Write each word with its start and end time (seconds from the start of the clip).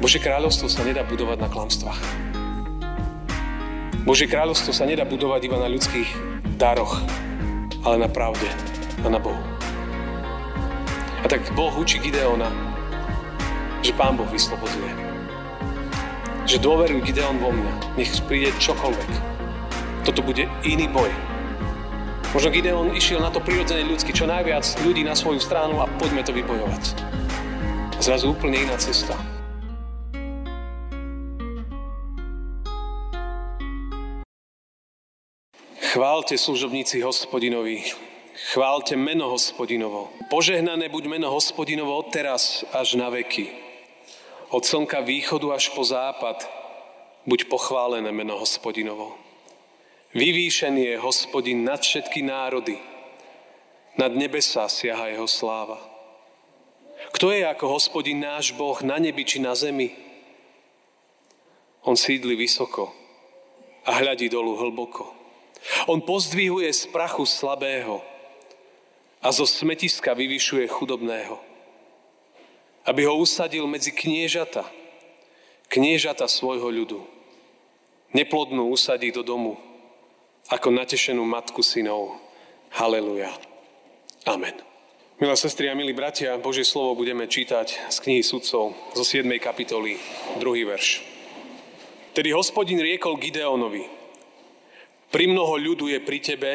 Bože 0.00 0.16
kráľovstvo 0.16 0.72
sa 0.72 0.80
nedá 0.80 1.04
budovať 1.04 1.44
na 1.44 1.48
klamstvách. 1.52 2.00
Bože 4.08 4.24
kráľovstvo 4.24 4.72
sa 4.72 4.88
nedá 4.88 5.04
budovať 5.04 5.44
iba 5.44 5.60
na 5.60 5.68
ľudských 5.68 6.08
daroch, 6.56 7.04
ale 7.84 8.00
na 8.00 8.08
pravde 8.08 8.48
a 9.04 9.12
na 9.12 9.20
Bohu. 9.20 9.36
A 11.20 11.28
tak 11.28 11.44
Boh 11.52 11.68
učí 11.76 12.00
Gideona, 12.00 12.48
že 13.84 13.92
Pán 13.92 14.16
Boh 14.16 14.24
vyslobodzuje. 14.32 14.88
Že 16.48 16.64
dôveruj 16.64 17.04
Gideon 17.04 17.36
vo 17.36 17.52
mňa, 17.52 18.00
nech 18.00 18.08
príde 18.24 18.56
čokoľvek. 18.56 19.10
Toto 20.08 20.24
bude 20.24 20.48
iný 20.64 20.88
boj. 20.88 21.12
Možno 22.32 22.48
Gideon 22.48 22.96
išiel 22.96 23.20
na 23.20 23.28
to 23.28 23.44
prirodzene 23.44 23.84
ľudsky, 23.84 24.16
čo 24.16 24.24
najviac 24.24 24.64
ľudí 24.80 25.04
na 25.04 25.12
svoju 25.12 25.44
stranu 25.44 25.84
a 25.84 25.90
poďme 26.00 26.24
to 26.24 26.32
vybojovať. 26.32 26.96
A 27.94 28.00
zrazu 28.00 28.32
úplne 28.32 28.64
iná 28.64 28.80
cesta. 28.80 29.12
Chválte 35.90 36.38
služobníci 36.38 37.02
hospodinovi, 37.02 37.82
chválte 38.54 38.94
meno 38.94 39.26
hospodinovo. 39.26 40.14
Požehnané 40.30 40.86
buď 40.86 41.18
meno 41.18 41.34
hospodinovo 41.34 41.98
od 41.98 42.14
teraz 42.14 42.62
až 42.70 42.94
na 42.94 43.10
veky. 43.10 43.50
Od 44.54 44.62
slnka 44.62 45.02
východu 45.02 45.50
až 45.50 45.74
po 45.74 45.82
západ 45.82 46.46
buď 47.26 47.50
pochválené 47.50 48.06
meno 48.14 48.38
hospodinovo. 48.38 49.18
Vyvýšený 50.14 50.94
je 50.94 51.02
hospodin 51.02 51.66
nad 51.66 51.82
všetky 51.82 52.22
národy. 52.22 52.78
Nad 53.98 54.14
nebesa 54.14 54.70
siaha 54.70 55.10
jeho 55.10 55.26
sláva. 55.26 55.82
Kto 57.18 57.34
je 57.34 57.42
ako 57.42 57.66
hospodin 57.66 58.22
náš 58.22 58.54
Boh 58.54 58.78
na 58.86 59.02
nebi 59.02 59.26
či 59.26 59.42
na 59.42 59.58
zemi? 59.58 59.90
On 61.82 61.98
sídli 61.98 62.38
vysoko 62.38 62.94
a 63.82 63.98
hľadí 63.98 64.30
dolu 64.30 64.54
hlboko. 64.54 65.19
On 65.86 66.00
pozdvihuje 66.00 66.72
z 66.72 66.86
prachu 66.88 67.26
slabého 67.26 68.00
a 69.20 69.28
zo 69.32 69.44
smetiska 69.44 70.16
vyvyšuje 70.16 70.68
chudobného. 70.68 71.36
Aby 72.88 73.04
ho 73.04 73.20
usadil 73.20 73.68
medzi 73.68 73.92
kniežata, 73.92 74.64
kniežata 75.68 76.24
svojho 76.24 76.72
ľudu. 76.72 77.00
Neplodnú 78.16 78.72
usadí 78.72 79.12
do 79.12 79.22
domu, 79.22 79.60
ako 80.48 80.72
natešenú 80.74 81.22
matku 81.22 81.62
synov. 81.62 82.18
Haleluja. 82.74 83.30
Amen. 84.26 84.56
Milé 85.20 85.36
sestry 85.36 85.68
a 85.68 85.76
milí 85.76 85.92
bratia, 85.92 86.40
Božie 86.40 86.64
slovo 86.64 86.96
budeme 86.96 87.28
čítať 87.28 87.92
z 87.92 87.96
knihy 88.00 88.24
sudcov 88.24 88.72
zo 88.96 89.04
7. 89.04 89.28
kapitoly, 89.36 90.00
druhý 90.40 90.64
verš. 90.64 91.04
Tedy 92.16 92.32
hospodin 92.32 92.80
riekol 92.80 93.20
Gideonovi, 93.20 93.99
pri 95.10 95.26
mnoho 95.26 95.58
ľudu 95.58 95.90
je 95.90 95.98
pri 96.00 96.18
tebe, 96.22 96.52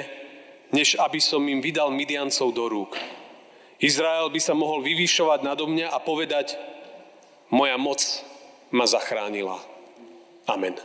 než 0.72 0.96
aby 0.98 1.20
som 1.20 1.44
im 1.46 1.60
vydal 1.60 1.92
Midiancov 1.92 2.56
do 2.56 2.66
rúk. 2.68 2.96
Izrael 3.80 4.32
by 4.32 4.40
sa 4.40 4.56
mohol 4.56 4.82
vyvyšovať 4.82 5.40
nado 5.44 5.68
mňa 5.68 5.92
a 5.92 6.00
povedať, 6.00 6.56
moja 7.52 7.76
moc 7.76 8.02
ma 8.72 8.88
zachránila. 8.88 9.60
Amen. 10.48 10.80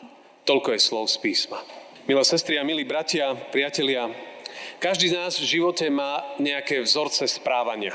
Toľko 0.44 0.74
je 0.74 0.80
slov 0.82 1.06
z 1.08 1.16
písma. 1.22 1.62
Milé 2.10 2.22
sestry 2.26 2.58
a 2.58 2.66
milí 2.66 2.82
bratia, 2.82 3.38
priatelia, 3.54 4.10
každý 4.82 5.12
z 5.12 5.16
nás 5.16 5.38
v 5.38 5.46
živote 5.46 5.86
má 5.92 6.24
nejaké 6.42 6.82
vzorce 6.82 7.28
správania. 7.28 7.94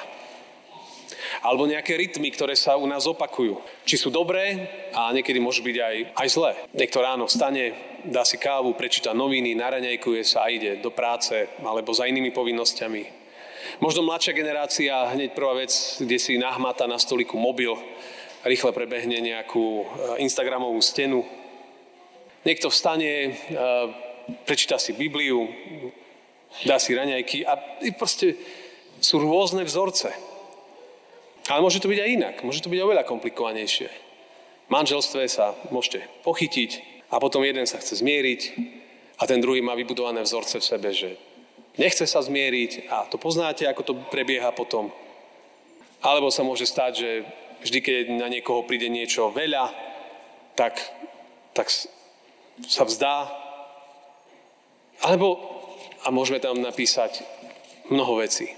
Alebo 1.42 1.70
nejaké 1.70 1.98
rytmy, 1.98 2.32
ktoré 2.34 2.54
sa 2.54 2.78
u 2.78 2.86
nás 2.90 3.06
opakujú. 3.10 3.62
Či 3.86 3.96
sú 3.98 4.10
dobré 4.10 4.68
a 4.94 5.12
niekedy 5.12 5.38
môžu 5.42 5.62
byť 5.66 5.78
aj, 5.78 5.96
aj 6.16 6.28
zlé. 6.30 6.52
Niekto 6.74 6.98
ráno 7.02 7.26
vstane, 7.26 7.74
dá 8.06 8.22
si 8.26 8.38
kávu, 8.38 8.74
prečíta 8.78 9.14
noviny, 9.14 9.58
naraňajkuje 9.58 10.22
sa 10.26 10.46
a 10.46 10.52
ide 10.54 10.78
do 10.80 10.94
práce 10.94 11.50
alebo 11.62 11.94
za 11.94 12.06
inými 12.06 12.30
povinnosťami. 12.30 13.26
Možno 13.82 14.06
mladšia 14.06 14.38
generácia, 14.38 14.94
hneď 15.12 15.34
prvá 15.34 15.58
vec, 15.58 15.74
kde 15.98 16.18
si 16.22 16.38
nahmata 16.38 16.86
na 16.86 17.02
stoliku 17.02 17.36
mobil, 17.36 17.74
rýchle 18.46 18.72
prebehne 18.72 19.18
nejakú 19.20 19.84
eh, 19.84 19.86
Instagramovú 20.22 20.78
stenu. 20.80 21.26
Niekto 22.46 22.70
vstane, 22.70 23.34
eh, 23.34 23.86
prečíta 24.46 24.78
si 24.78 24.94
Bibliu, 24.94 25.50
dá 26.64 26.78
si 26.80 26.96
raňajky 26.96 27.44
a 27.44 27.58
proste 27.98 28.38
sú 29.02 29.20
rôzne 29.20 29.66
vzorce. 29.66 30.14
Ale 31.46 31.62
môže 31.62 31.78
to 31.78 31.92
byť 31.92 32.00
aj 32.02 32.10
inak, 32.10 32.36
môže 32.42 32.66
to 32.66 32.74
byť 32.74 32.82
oveľa 32.82 33.06
komplikovanejšie. 33.06 33.90
V 34.66 34.70
manželstve 34.74 35.30
sa 35.30 35.54
môžete 35.70 36.10
pochytiť, 36.26 36.96
a 37.14 37.22
potom 37.22 37.46
jeden 37.46 37.70
sa 37.70 37.78
chce 37.78 38.02
zmieriť 38.02 38.42
a 39.22 39.24
ten 39.30 39.40
druhý 39.40 39.62
má 39.62 39.78
vybudované 39.78 40.26
vzorce 40.26 40.60
v 40.60 40.68
sebe, 40.68 40.90
že 40.90 41.16
nechce 41.78 42.04
sa 42.10 42.20
zmieriť 42.20 42.90
a 42.90 43.06
to 43.06 43.22
poznáte, 43.22 43.64
ako 43.64 43.82
to 43.86 43.94
prebieha 44.10 44.50
potom. 44.52 44.90
Alebo 46.02 46.34
sa 46.34 46.42
môže 46.42 46.66
stať, 46.66 46.92
že 46.98 47.10
vždy, 47.62 47.80
keď 47.82 48.04
na 48.20 48.28
niekoho 48.30 48.66
príde 48.66 48.90
niečo 48.90 49.30
veľa, 49.32 49.72
tak, 50.58 50.82
tak 51.54 51.70
sa 52.68 52.84
vzdá. 52.84 53.30
Alebo, 55.02 55.40
a 56.06 56.12
môžeme 56.12 56.42
tam 56.42 56.60
napísať 56.62 57.22
mnoho 57.90 58.22
vecí. 58.22 58.50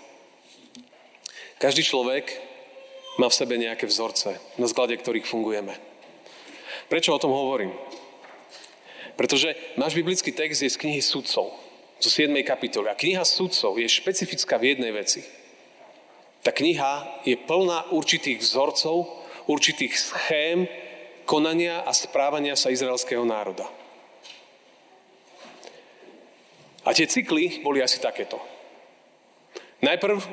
Každý 1.58 1.82
človek 1.84 2.47
má 3.18 3.28
v 3.30 3.38
sebe 3.38 3.58
nejaké 3.58 3.90
vzorce, 3.90 4.38
na 4.62 4.70
sklade 4.70 4.98
ktorých 4.98 5.26
fungujeme. 5.26 5.74
Prečo 6.88 7.12
o 7.12 7.22
tom 7.22 7.34
hovorím? 7.34 7.74
Pretože 9.18 9.58
náš 9.76 9.98
biblický 9.98 10.30
text 10.32 10.62
je 10.62 10.70
z 10.70 10.78
knihy 10.78 11.02
Sudcov, 11.02 11.50
zo 11.98 12.10
7. 12.10 12.30
kapitoly. 12.46 12.94
A 12.94 12.96
kniha 12.96 13.26
Sudcov 13.26 13.82
je 13.82 13.90
špecifická 13.90 14.62
v 14.62 14.78
jednej 14.78 14.94
veci. 14.94 15.26
Tá 16.46 16.54
kniha 16.54 17.26
je 17.26 17.34
plná 17.34 17.92
určitých 17.92 18.40
vzorcov, 18.40 19.10
určitých 19.50 19.94
schém 19.98 20.70
konania 21.26 21.82
a 21.84 21.92
správania 21.92 22.56
sa 22.56 22.72
izraelského 22.72 23.26
národa. 23.26 23.66
A 26.88 26.96
tie 26.96 27.04
cykly 27.04 27.60
boli 27.66 27.84
asi 27.84 28.00
takéto. 28.00 28.40
Najprv 29.84 30.24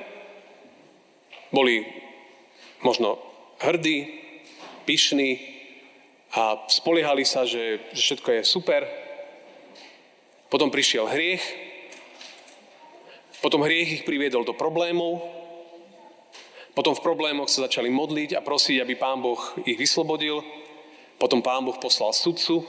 boli 1.50 2.03
možno 2.84 3.18
hrdí, 3.58 4.06
pyšní, 4.84 5.54
a 6.34 6.66
spoliehali 6.66 7.22
sa, 7.22 7.46
že, 7.46 7.78
že 7.94 8.02
všetko 8.10 8.28
je 8.34 8.42
super. 8.42 8.82
Potom 10.50 10.66
prišiel 10.66 11.06
hriech, 11.06 11.42
potom 13.38 13.62
hriech 13.62 14.02
ich 14.02 14.06
priviedol 14.06 14.42
do 14.42 14.50
problémov, 14.50 15.22
potom 16.74 16.90
v 16.90 17.06
problémoch 17.06 17.46
sa 17.46 17.70
začali 17.70 17.86
modliť 17.86 18.34
a 18.34 18.42
prosiť, 18.42 18.82
aby 18.82 18.98
Pán 18.98 19.22
Boh 19.22 19.38
ich 19.62 19.78
vyslobodil. 19.78 20.42
Potom 21.22 21.38
Pán 21.38 21.62
Boh 21.62 21.78
poslal 21.78 22.10
sudcu. 22.10 22.66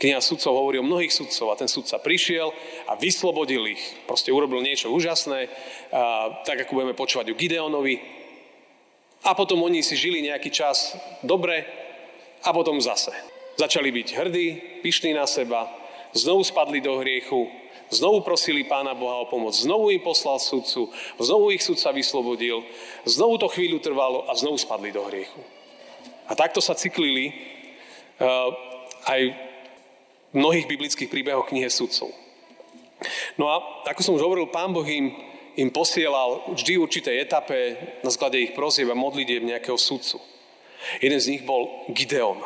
Kniha 0.00 0.24
sudcov 0.24 0.56
hovorí 0.56 0.80
o 0.80 0.86
mnohých 0.86 1.12
sudcov 1.12 1.52
a 1.52 1.58
ten 1.60 1.68
sudca 1.68 2.00
prišiel 2.00 2.48
a 2.88 2.96
vyslobodil 2.96 3.68
ich. 3.68 3.82
Proste 4.08 4.32
urobil 4.32 4.64
niečo 4.64 4.88
úžasné, 4.88 5.52
a, 5.92 6.40
tak 6.48 6.64
ako 6.64 6.80
budeme 6.80 6.96
počúvať 6.96 7.28
o 7.28 7.36
Gideonovi. 7.36 8.23
A 9.24 9.32
potom 9.32 9.64
oni 9.64 9.80
si 9.80 9.96
žili 9.96 10.20
nejaký 10.20 10.52
čas 10.52 10.92
dobre, 11.24 11.64
a 12.44 12.52
potom 12.52 12.76
zase. 12.76 13.10
Začali 13.56 13.88
byť 13.88 14.08
hrdí, 14.12 14.46
pyšní 14.84 15.16
na 15.16 15.24
seba, 15.24 15.64
znovu 16.12 16.44
spadli 16.44 16.84
do 16.84 17.00
hriechu, 17.00 17.48
znovu 17.88 18.20
prosili 18.20 18.68
Pána 18.68 18.92
Boha 18.92 19.24
o 19.24 19.30
pomoc, 19.30 19.56
znovu 19.56 19.90
im 19.90 20.04
poslal 20.04 20.36
sudcu, 20.36 20.92
znovu 21.16 21.56
ich 21.56 21.64
sudca 21.64 21.88
vyslobodil, 21.94 22.60
znovu 23.08 23.40
to 23.40 23.48
chvíľu 23.48 23.80
trvalo 23.80 24.28
a 24.28 24.36
znovu 24.36 24.60
spadli 24.60 24.92
do 24.92 25.00
hriechu. 25.08 25.40
A 26.28 26.36
takto 26.36 26.60
sa 26.60 26.76
cyklili 26.76 27.32
uh, 28.20 28.52
aj 29.08 29.20
mnohých 30.34 30.68
biblických 30.68 31.08
príbehoch 31.08 31.48
knihe 31.48 31.70
sudcov. 31.70 32.12
No 33.38 33.48
a 33.48 33.60
ako 33.88 34.00
som 34.02 34.16
už 34.16 34.24
hovoril, 34.24 34.50
Pán 34.50 34.72
Boh 34.72 34.86
im, 34.88 35.14
im 35.54 35.70
posielal 35.70 36.50
vždy 36.50 36.72
v 36.78 36.84
určitej 36.84 37.16
etape 37.22 37.58
na 38.02 38.10
sklade 38.10 38.42
ich 38.42 38.56
prosieb 38.56 38.90
a 38.90 38.96
modlitieb 38.98 39.42
nejakého 39.42 39.78
sudcu. 39.78 40.18
Jeden 41.00 41.20
z 41.20 41.30
nich 41.36 41.42
bol 41.46 41.86
Gideon, 41.90 42.42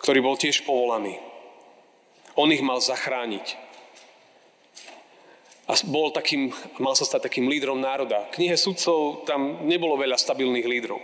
ktorý 0.00 0.24
bol 0.24 0.38
tiež 0.38 0.64
povolaný. 0.64 1.18
On 2.36 2.48
ich 2.52 2.64
mal 2.64 2.80
zachrániť. 2.80 3.66
A 5.66 5.74
bol 5.82 6.14
takým, 6.14 6.54
mal 6.78 6.94
sa 6.94 7.02
stať 7.02 7.26
takým 7.26 7.50
lídrom 7.50 7.82
národa. 7.82 8.30
V 8.30 8.38
knihe 8.38 8.54
sudcov 8.54 9.26
tam 9.26 9.66
nebolo 9.66 9.98
veľa 9.98 10.14
stabilných 10.14 10.62
lídrov. 10.62 11.02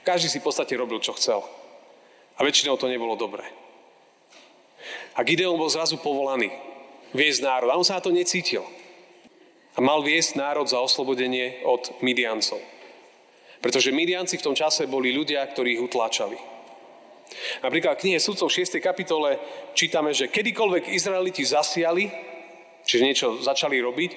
Každý 0.00 0.32
si 0.32 0.40
v 0.40 0.46
podstate 0.48 0.72
robil, 0.80 0.96
čo 1.04 1.12
chcel. 1.12 1.44
A 2.38 2.46
väčšinou 2.46 2.80
to 2.80 2.88
nebolo 2.88 3.20
dobré. 3.20 3.44
A 5.12 5.20
Gideon 5.26 5.60
bol 5.60 5.68
zrazu 5.68 6.00
povolaný 6.00 6.48
viesť 7.12 7.44
národ. 7.44 7.68
A 7.68 7.76
on 7.76 7.84
sa 7.84 8.00
na 8.00 8.04
to 8.04 8.14
necítil. 8.14 8.64
A 9.78 9.80
mal 9.80 10.02
viesť 10.02 10.34
národ 10.34 10.66
za 10.66 10.82
oslobodenie 10.82 11.62
od 11.62 12.02
Midiancov. 12.02 12.58
Pretože 13.62 13.94
Midianci 13.94 14.34
v 14.34 14.46
tom 14.50 14.58
čase 14.58 14.90
boli 14.90 15.14
ľudia, 15.14 15.46
ktorí 15.46 15.78
ich 15.78 15.84
utláčali. 15.86 16.34
Napríklad 17.62 17.94
v 17.94 18.02
knihe 18.02 18.18
sudcov 18.18 18.50
6. 18.50 18.82
kapitole 18.82 19.38
čítame, 19.78 20.10
že 20.10 20.26
kedykoľvek 20.34 20.90
Izraeliti 20.90 21.46
zasiali, 21.46 22.10
čiže 22.82 23.06
niečo 23.06 23.28
začali 23.38 23.78
robiť, 23.78 24.10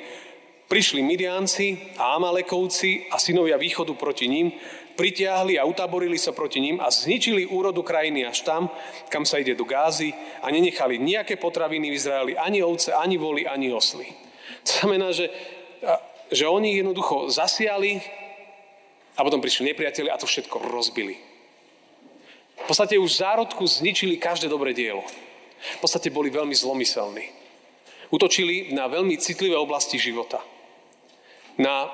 prišli 0.65 1.05
Midianci 1.05 1.93
a 2.01 2.17
Amalekovci 2.17 3.13
a 3.13 3.21
synovia 3.21 3.61
východu 3.61 3.93
proti 3.93 4.25
ním, 4.25 4.49
pritiahli 4.97 5.61
a 5.61 5.67
utaborili 5.69 6.17
sa 6.17 6.33
proti 6.33 6.57
ním 6.57 6.81
a 6.81 6.89
zničili 6.89 7.45
úrodu 7.45 7.85
krajiny 7.85 8.25
až 8.25 8.41
tam, 8.41 8.65
kam 9.13 9.29
sa 9.29 9.37
ide 9.37 9.53
do 9.53 9.67
Gázy 9.67 10.09
a 10.41 10.49
nenechali 10.49 10.97
nejaké 10.97 11.37
potraviny 11.37 11.93
v 11.93 11.97
Izraeli, 12.01 12.33
ani 12.33 12.65
ovce, 12.65 12.97
ani 12.97 13.21
voli, 13.21 13.45
ani 13.45 13.69
osly. 13.69 14.30
To 14.61 14.71
znamená, 14.71 15.09
že, 15.11 15.29
že 16.29 16.45
oni 16.45 16.77
jednoducho 16.77 17.33
zasiali 17.33 18.01
a 19.17 19.25
potom 19.25 19.41
prišli 19.41 19.73
nepriatelia 19.73 20.13
a 20.13 20.21
to 20.21 20.29
všetko 20.29 20.61
rozbili. 20.69 21.17
V 22.61 22.65
podstate 22.69 23.01
už 23.01 23.09
v 23.09 23.21
zárodku 23.25 23.65
zničili 23.65 24.21
každé 24.21 24.45
dobré 24.45 24.77
dielo. 24.77 25.01
V 25.77 25.79
podstate 25.81 26.13
boli 26.13 26.29
veľmi 26.29 26.53
zlomyselní. 26.53 27.25
Utočili 28.13 28.73
na 28.73 28.85
veľmi 28.85 29.17
citlivé 29.17 29.57
oblasti 29.57 29.97
života. 29.97 30.41
Na 31.57 31.89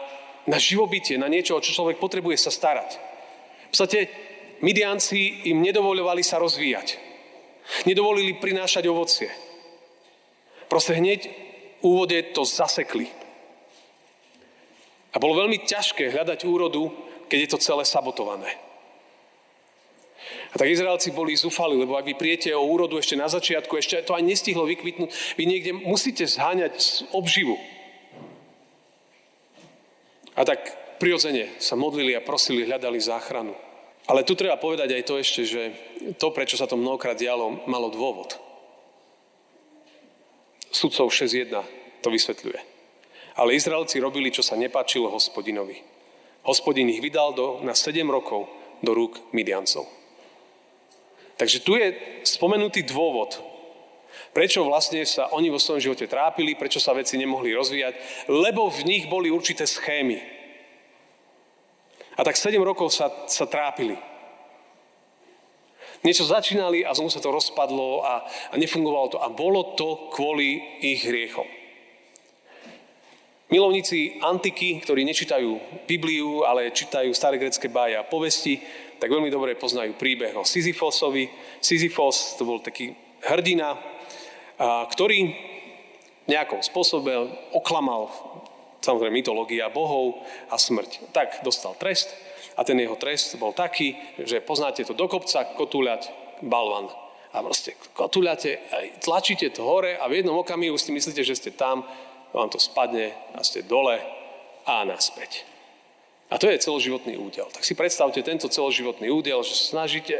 na 0.47 0.57
živobytie, 0.57 1.19
na 1.19 1.27
niečo, 1.27 1.59
o 1.59 1.63
čo 1.63 1.75
človek 1.75 1.99
potrebuje 1.99 2.39
sa 2.39 2.51
starať. 2.51 2.95
V 3.67 3.69
podstate 3.75 3.99
Midianci 4.63 5.51
im 5.51 5.59
nedovoľovali 5.59 6.23
sa 6.23 6.39
rozvíjať. 6.39 6.97
Nedovolili 7.83 8.39
prinášať 8.39 8.87
ovocie. 8.87 9.27
Proste 10.71 10.95
hneď 10.95 11.27
úvode 11.87 12.19
to 12.35 12.43
zasekli. 12.43 13.07
A 15.15 15.17
bolo 15.17 15.39
veľmi 15.39 15.63
ťažké 15.63 16.13
hľadať 16.13 16.45
úrodu, 16.45 16.91
keď 17.25 17.39
je 17.41 17.49
to 17.49 17.63
celé 17.63 17.83
sabotované. 17.87 18.53
A 20.51 20.55
tak 20.59 20.67
Izraelci 20.67 21.11
boli 21.15 21.35
zúfali, 21.35 21.75
lebo 21.79 21.95
ak 21.95 22.07
vy 22.07 22.15
prijete 22.15 22.51
o 22.55 22.67
úrodu 22.67 22.99
ešte 22.99 23.15
na 23.15 23.31
začiatku, 23.31 23.73
ešte 23.79 24.03
to 24.03 24.15
ani 24.15 24.35
nestihlo 24.35 24.67
vykvitnúť, 24.67 25.09
vy 25.39 25.43
niekde 25.47 25.71
musíte 25.73 26.27
zháňať 26.27 27.07
obživu. 27.15 27.55
A 30.37 30.45
tak 30.45 30.59
prirodzene 31.01 31.57
sa 31.57 31.73
modlili 31.73 32.13
a 32.13 32.21
prosili, 32.21 32.67
hľadali 32.67 32.99
záchranu. 33.01 33.55
Ale 34.07 34.23
tu 34.23 34.39
treba 34.39 34.55
povedať 34.55 34.95
aj 34.95 35.03
to 35.03 35.13
ešte, 35.19 35.41
že 35.43 35.61
to, 36.15 36.31
prečo 36.31 36.55
sa 36.55 36.69
to 36.69 36.79
mnohokrát 36.79 37.19
dialo, 37.19 37.67
malo 37.67 37.91
dôvod. 37.91 38.39
Sudcov 40.71 41.11
6.1 41.11 41.76
to 42.07 42.15
vysvetľuje. 42.15 42.59
Ale 43.35 43.59
Izraelci 43.59 43.99
robili, 43.99 44.31
čo 44.31 44.39
sa 44.39 44.55
nepáčilo 44.55 45.11
hospodinovi. 45.11 45.83
Hospodin 46.47 46.87
ich 46.87 47.03
vydal 47.03 47.35
do, 47.35 47.59
na 47.67 47.75
7 47.75 48.07
rokov 48.07 48.47
do 48.79 48.95
rúk 48.95 49.19
Midiancov. 49.35 49.83
Takže 51.35 51.61
tu 51.61 51.75
je 51.75 51.93
spomenutý 52.23 52.87
dôvod, 52.87 53.37
prečo 54.31 54.63
vlastne 54.65 55.03
sa 55.05 55.29
oni 55.35 55.51
vo 55.51 55.61
svojom 55.61 55.91
živote 55.91 56.07
trápili, 56.09 56.57
prečo 56.57 56.79
sa 56.79 56.95
veci 56.95 57.19
nemohli 57.19 57.51
rozvíjať, 57.53 58.25
lebo 58.31 58.71
v 58.71 58.81
nich 58.87 59.05
boli 59.11 59.27
určité 59.27 59.67
schémy. 59.67 60.17
A 62.17 62.25
tak 62.25 62.39
7 62.39 62.57
rokov 62.63 62.89
sa, 62.89 63.11
sa 63.29 63.45
trápili. 63.45 63.99
Niečo 66.01 66.25
začínali 66.25 66.81
a 66.87 66.95
znovu 66.95 67.13
sa 67.13 67.21
to 67.21 67.29
rozpadlo 67.29 68.01
a, 68.01 68.25
a 68.49 68.55
nefungovalo 68.57 69.07
to. 69.13 69.17
A 69.21 69.29
bolo 69.29 69.75
to 69.77 70.09
kvôli 70.15 70.81
ich 70.81 71.05
hriechom. 71.05 71.66
Milovníci 73.47 74.19
antiky, 74.19 74.83
ktorí 74.83 75.07
nečítajú 75.07 75.83
Bibliu, 75.87 76.43
ale 76.43 76.75
čítajú 76.75 77.15
staré 77.15 77.39
grecké 77.39 77.71
báje 77.71 77.95
a 77.95 78.03
povesti, 78.03 78.59
tak 78.99 79.07
veľmi 79.07 79.31
dobre 79.31 79.55
poznajú 79.55 79.95
príbeh 79.95 80.35
o 80.35 80.43
Sisyfosovi. 80.43 81.31
Sisyfos 81.63 82.35
to 82.35 82.43
bol 82.43 82.59
taký 82.59 82.91
hrdina, 83.23 83.79
ktorý 84.91 85.31
nejakom 86.27 86.59
spôsobe 86.59 87.15
oklamal 87.55 88.11
samozrejme 88.83 89.15
mytológia 89.15 89.71
bohov 89.71 90.27
a 90.51 90.59
smrť. 90.59 91.15
Tak 91.15 91.39
dostal 91.47 91.71
trest 91.79 92.11
a 92.59 92.67
ten 92.67 92.75
jeho 92.75 92.99
trest 92.99 93.39
bol 93.39 93.55
taký, 93.55 93.95
že 94.19 94.43
poznáte 94.43 94.83
to 94.83 94.91
do 94.91 95.07
kopca, 95.07 95.47
kotúľať, 95.55 96.11
balvan. 96.43 96.91
A 97.31 97.43
proste 97.43 97.79
kotúľate, 97.95 98.59
tlačíte 99.03 99.51
to 99.55 99.63
hore 99.63 99.95
a 99.95 100.03
v 100.11 100.19
jednom 100.19 100.39
okamihu 100.39 100.75
si 100.79 100.91
myslíte, 100.91 101.23
že 101.23 101.35
ste 101.35 101.51
tam, 101.55 101.87
vám 102.33 102.49
to 102.49 102.59
spadne 102.59 103.13
a 103.35 103.43
ste 103.43 103.63
dole 103.63 103.99
a 104.67 104.83
naspäť. 104.83 105.47
A 106.27 106.35
to 106.35 106.51
je 106.51 106.59
celoživotný 106.59 107.15
údel. 107.15 107.47
Tak 107.51 107.63
si 107.63 107.71
predstavte 107.71 108.19
tento 108.19 108.51
celoživotný 108.51 109.07
údel, 109.07 109.39
že 109.47 109.55
snažíte 109.55 110.19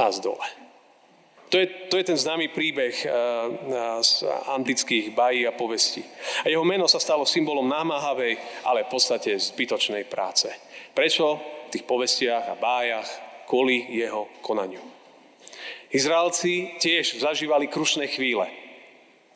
a 0.00 0.08
z 0.08 0.24
dole. 0.24 0.48
To 1.52 1.60
je, 1.60 1.66
to 1.86 1.94
je 2.00 2.08
ten 2.08 2.18
známy 2.18 2.50
príbeh 2.50 3.06
uh, 3.06 4.02
z 4.02 4.26
antických 4.48 5.14
bají 5.14 5.46
a 5.46 5.54
povestí. 5.54 6.02
A 6.42 6.50
jeho 6.50 6.64
meno 6.64 6.88
sa 6.90 6.98
stalo 6.98 7.28
symbolom 7.28 7.68
námahavej, 7.68 8.40
ale 8.66 8.88
v 8.88 8.90
podstate 8.90 9.38
zbytočnej 9.38 10.08
práce. 10.08 10.50
Prečo? 10.96 11.38
V 11.68 11.72
tých 11.78 11.86
povestiach 11.86 12.50
a 12.50 12.58
bájach 12.58 13.06
kvôli 13.46 13.86
jeho 13.92 14.26
konaniu. 14.42 14.82
Izraelci 15.94 16.74
tiež 16.82 17.22
zažívali 17.22 17.70
krušné 17.70 18.10
chvíle. 18.10 18.50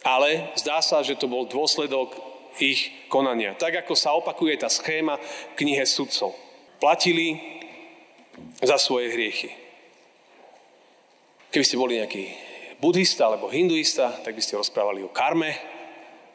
Ale 0.06 0.54
zdá 0.54 0.78
sa, 0.78 1.02
že 1.02 1.18
to 1.18 1.26
bol 1.26 1.46
dôsledok 1.46 2.14
ich 2.58 2.90
konania. 3.10 3.54
Tak 3.54 3.86
ako 3.86 3.94
sa 3.94 4.14
opakuje 4.14 4.58
tá 4.58 4.70
schéma 4.70 5.18
v 5.18 5.56
knihe 5.58 5.84
sudcov. 5.86 6.34
Platili 6.78 7.38
za 8.62 8.78
svoje 8.78 9.10
hriechy. 9.14 9.50
Keby 11.50 11.64
ste 11.64 11.80
boli 11.80 11.98
nejaký 11.98 12.24
buddhista 12.78 13.26
alebo 13.26 13.50
hinduista, 13.50 14.14
tak 14.22 14.38
by 14.38 14.42
ste 14.42 14.58
rozprávali 14.58 15.02
o 15.02 15.10
karme, 15.10 15.58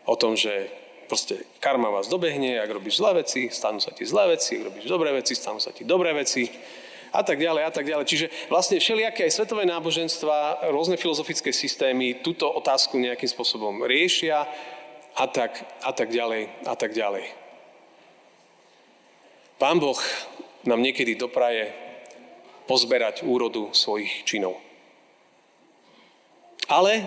o 0.03 0.15
tom, 0.19 0.35
že 0.35 0.67
proste 1.07 1.47
karma 1.63 1.87
vás 1.93 2.11
dobehne, 2.11 2.59
ak 2.59 2.71
robíš 2.71 2.99
zlé 2.99 3.23
veci, 3.23 3.47
stanú 3.47 3.79
sa 3.79 3.95
ti 3.95 4.03
zlé 4.03 4.35
veci, 4.35 4.59
ak 4.59 4.67
robíš 4.73 4.85
dobré 4.89 5.15
veci, 5.15 5.37
stanú 5.37 5.61
sa 5.63 5.71
ti 5.71 5.87
dobré 5.87 6.11
veci 6.11 6.49
a 7.13 7.21
tak 7.21 7.37
ďalej 7.37 7.63
a 7.63 7.71
tak 7.71 7.85
ďalej. 7.85 8.05
Čiže 8.09 8.27
vlastne 8.49 8.81
všelijaké 8.81 9.29
aj 9.29 9.37
svetové 9.37 9.69
náboženstva, 9.69 10.65
rôzne 10.73 10.97
filozofické 10.97 11.53
systémy 11.53 12.25
túto 12.25 12.49
otázku 12.49 12.97
nejakým 12.97 13.29
spôsobom 13.29 13.85
riešia 13.85 14.49
a 15.13 15.25
tak, 15.29 15.61
a 15.85 15.93
tak 15.93 16.09
ďalej 16.09 16.49
a 16.65 16.73
tak 16.73 16.97
ďalej. 16.97 17.29
Pán 19.61 19.77
Boh 19.77 20.01
nám 20.65 20.81
niekedy 20.81 21.13
dopraje 21.13 21.69
pozberať 22.65 23.21
úrodu 23.21 23.69
svojich 23.77 24.25
činov. 24.25 24.57
Ale 26.65 27.05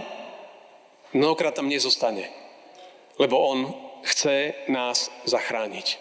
mnohokrát 1.10 1.56
tam 1.58 1.66
nezostane, 1.66 2.30
lebo 3.18 3.40
on 3.40 3.74
chce 4.06 4.54
nás 4.70 5.10
zachrániť. 5.26 5.98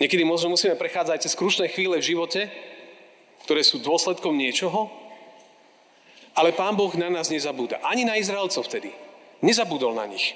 Niekedy 0.00 0.24
možno 0.24 0.54
musíme 0.54 0.74
prechádzať 0.74 1.28
cez 1.28 1.34
krušné 1.36 1.68
chvíle 1.68 2.00
v 2.00 2.08
živote, 2.14 2.40
ktoré 3.44 3.60
sú 3.60 3.80
dôsledkom 3.80 4.32
niečoho, 4.32 4.88
ale 6.34 6.50
Pán 6.50 6.74
Boh 6.74 6.90
na 6.98 7.12
nás 7.12 7.30
nezabúda. 7.30 7.78
Ani 7.86 8.02
na 8.02 8.18
Izraelcov 8.18 8.66
vtedy. 8.66 8.90
Nezabudol 9.38 9.94
na 9.94 10.08
nich. 10.08 10.34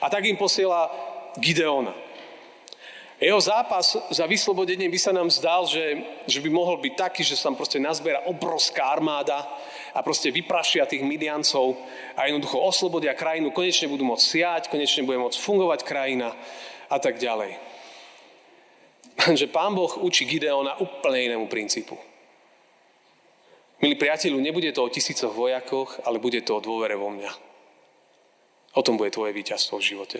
A 0.00 0.08
tak 0.08 0.24
im 0.24 0.38
posiela 0.38 0.88
Gideona. 1.36 1.92
Jeho 3.20 3.38
zápas 3.38 3.94
za 4.10 4.26
vyslobodenie 4.26 4.90
by 4.90 4.98
sa 4.98 5.14
nám 5.14 5.30
zdal, 5.30 5.70
že, 5.70 6.02
že 6.26 6.42
by 6.42 6.50
mohol 6.50 6.82
byť 6.82 6.94
taký, 6.98 7.22
že 7.22 7.38
sa 7.38 7.48
tam 7.48 7.56
proste 7.56 7.78
nazbiera 7.78 8.26
obrovská 8.26 8.90
armáda 8.90 9.46
a 9.94 10.02
proste 10.02 10.34
vyprašia 10.34 10.82
tých 10.84 11.06
Midiancov 11.06 11.78
a 12.18 12.26
jednoducho 12.26 12.58
oslobodia 12.58 13.14
krajinu, 13.14 13.54
konečne 13.54 13.86
budú 13.86 14.02
môcť 14.02 14.24
siať, 14.24 14.62
konečne 14.66 15.06
bude 15.06 15.22
môcť 15.22 15.38
fungovať 15.38 15.80
krajina 15.86 16.34
a 16.90 16.98
tak 16.98 17.22
ďalej. 17.22 17.73
Že 19.40 19.46
pán 19.50 19.74
Boh 19.74 19.90
učí 20.02 20.26
Gideona 20.26 20.78
úplne 20.78 21.30
inému 21.30 21.46
princípu. 21.46 21.94
Milí 23.82 24.00
priateľu, 24.00 24.40
nebude 24.40 24.72
to 24.72 24.80
o 24.80 24.92
tisícoch 24.92 25.34
vojakoch, 25.34 26.00
ale 26.08 26.22
bude 26.22 26.40
to 26.40 26.56
o 26.56 26.64
dôvere 26.64 26.96
vo 26.96 27.12
mňa. 27.12 27.30
O 28.74 28.82
tom 28.82 28.96
bude 28.96 29.12
tvoje 29.12 29.36
víťazstvo 29.36 29.76
v 29.78 29.86
živote. 29.92 30.18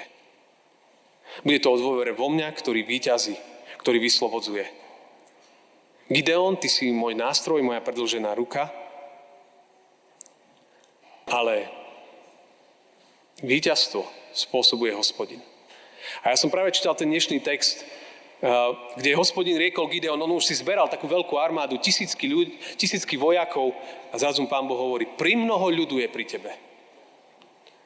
Bude 1.42 1.58
to 1.58 1.72
o 1.72 1.80
dôvere 1.80 2.12
vo 2.12 2.28
mňa, 2.28 2.52
ktorý 2.54 2.84
víťazí, 2.84 3.34
ktorý 3.80 3.98
vyslobodzuje. 4.04 4.68
Gideon, 6.12 6.60
ty 6.60 6.68
si 6.68 6.92
môj 6.92 7.16
nástroj, 7.16 7.64
moja 7.64 7.80
predlžená 7.80 8.36
ruka, 8.36 8.68
ale 11.24 11.72
víťazstvo 13.40 14.04
spôsobuje 14.36 14.92
hospodin. 14.92 15.40
A 16.20 16.30
ja 16.30 16.36
som 16.36 16.52
práve 16.52 16.76
čítal 16.76 16.92
ten 16.92 17.08
dnešný 17.08 17.40
text, 17.40 17.82
kde 19.00 19.16
hospodin 19.16 19.56
riekol 19.56 19.88
Gideon, 19.88 20.20
on 20.20 20.36
už 20.36 20.52
si 20.52 20.54
zberal 20.60 20.84
takú 20.92 21.08
veľkú 21.08 21.40
armádu, 21.40 21.80
tisícky, 21.80 22.28
ľudí, 22.28 22.52
tisícky 22.76 23.16
vojakov 23.16 23.72
a 24.12 24.20
zrazu 24.20 24.44
pán 24.44 24.68
Boh 24.68 24.76
hovorí, 24.76 25.08
pri 25.16 25.32
mnoho 25.32 25.72
ľudu 25.72 25.96
je 26.04 26.08
pri 26.12 26.24
tebe. 26.28 26.52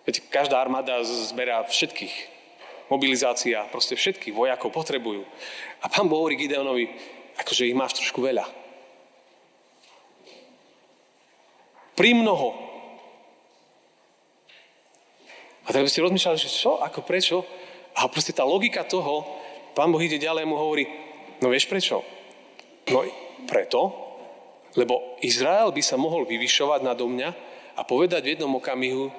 Veď 0.03 0.27
každá 0.27 0.59
armáda 0.59 0.99
zberá 1.07 1.63
všetkých. 1.63 2.41
mobilizácia, 2.89 3.69
proste 3.69 3.95
všetky 3.95 4.33
vojakov 4.33 4.73
potrebujú. 4.73 5.21
A 5.85 5.93
pán 5.93 6.09
Boh 6.09 6.25
hovorí 6.25 6.41
Gideonovi, 6.41 6.89
akože 7.37 7.69
ich 7.69 7.77
máš 7.77 8.01
trošku 8.01 8.25
veľa. 8.25 8.49
Pri 11.93 12.17
mnoho. 12.17 12.57
A 15.63 15.69
teraz 15.69 15.85
by 15.85 15.93
ste 15.93 16.05
rozmýšľali, 16.09 16.39
že 16.41 16.49
čo, 16.49 16.81
ako, 16.81 17.05
prečo? 17.05 17.45
A 17.93 18.09
proste 18.09 18.33
tá 18.33 18.41
logika 18.49 18.89
toho, 18.89 19.29
pán 19.79 19.95
Boh 19.95 20.03
ide 20.03 20.19
ďalej 20.19 20.43
a 20.43 20.51
mu 20.51 20.59
hovorí, 20.59 20.91
no 21.39 21.55
vieš 21.55 21.71
prečo? 21.71 22.03
No 22.91 23.07
preto, 23.47 23.95
lebo 24.75 25.15
Izrael 25.23 25.71
by 25.71 25.79
sa 25.79 25.95
mohol 25.95 26.27
vyvyšovať 26.27 26.83
nado 26.83 27.07
mňa 27.07 27.31
a 27.79 27.87
povedať 27.87 28.27
v 28.27 28.33
jednom 28.35 28.59
okamihu, 28.59 29.15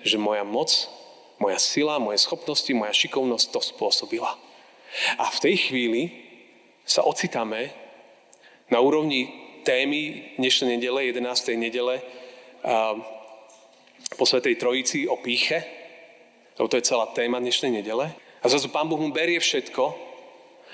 že 0.00 0.16
moja 0.16 0.40
moc, 0.40 0.72
moja 1.36 1.60
sila, 1.60 2.00
moje 2.00 2.24
schopnosti, 2.24 2.72
moja 2.72 2.96
šikovnosť 2.96 3.46
to 3.52 3.60
spôsobila. 3.60 4.40
A 5.20 5.28
v 5.28 5.38
tej 5.44 5.68
chvíli 5.68 6.02
sa 6.88 7.04
ocitáme 7.04 7.68
na 8.72 8.80
úrovni 8.80 9.28
témy 9.68 10.32
dnešnej 10.40 10.80
nedele, 10.80 11.12
11. 11.12 11.60
nedele, 11.60 12.00
po 14.16 14.24
Svetej 14.24 14.56
Trojici 14.56 15.04
o 15.04 15.20
píche, 15.20 15.60
lebo 16.56 16.68
to 16.72 16.80
je 16.80 16.88
celá 16.88 17.12
téma 17.12 17.36
dnešnej 17.36 17.84
nedele. 17.84 18.29
A 18.40 18.48
zrazu 18.48 18.72
Pán 18.72 18.88
Boh 18.88 19.00
mu 19.00 19.12
berie 19.12 19.40
všetko 19.40 20.10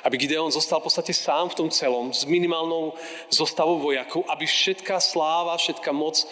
aby 0.07 0.23
Gideon 0.23 0.55
zostal 0.55 0.79
v 0.79 0.87
podstate 0.87 1.11
sám 1.11 1.51
v 1.51 1.59
tom 1.59 1.69
celom, 1.71 2.15
s 2.15 2.23
minimálnou 2.31 2.95
zostavou 3.27 3.83
vojakov, 3.83 4.23
aby 4.31 4.47
všetká 4.47 5.03
sláva, 5.03 5.59
všetká 5.59 5.91
moc, 5.91 6.23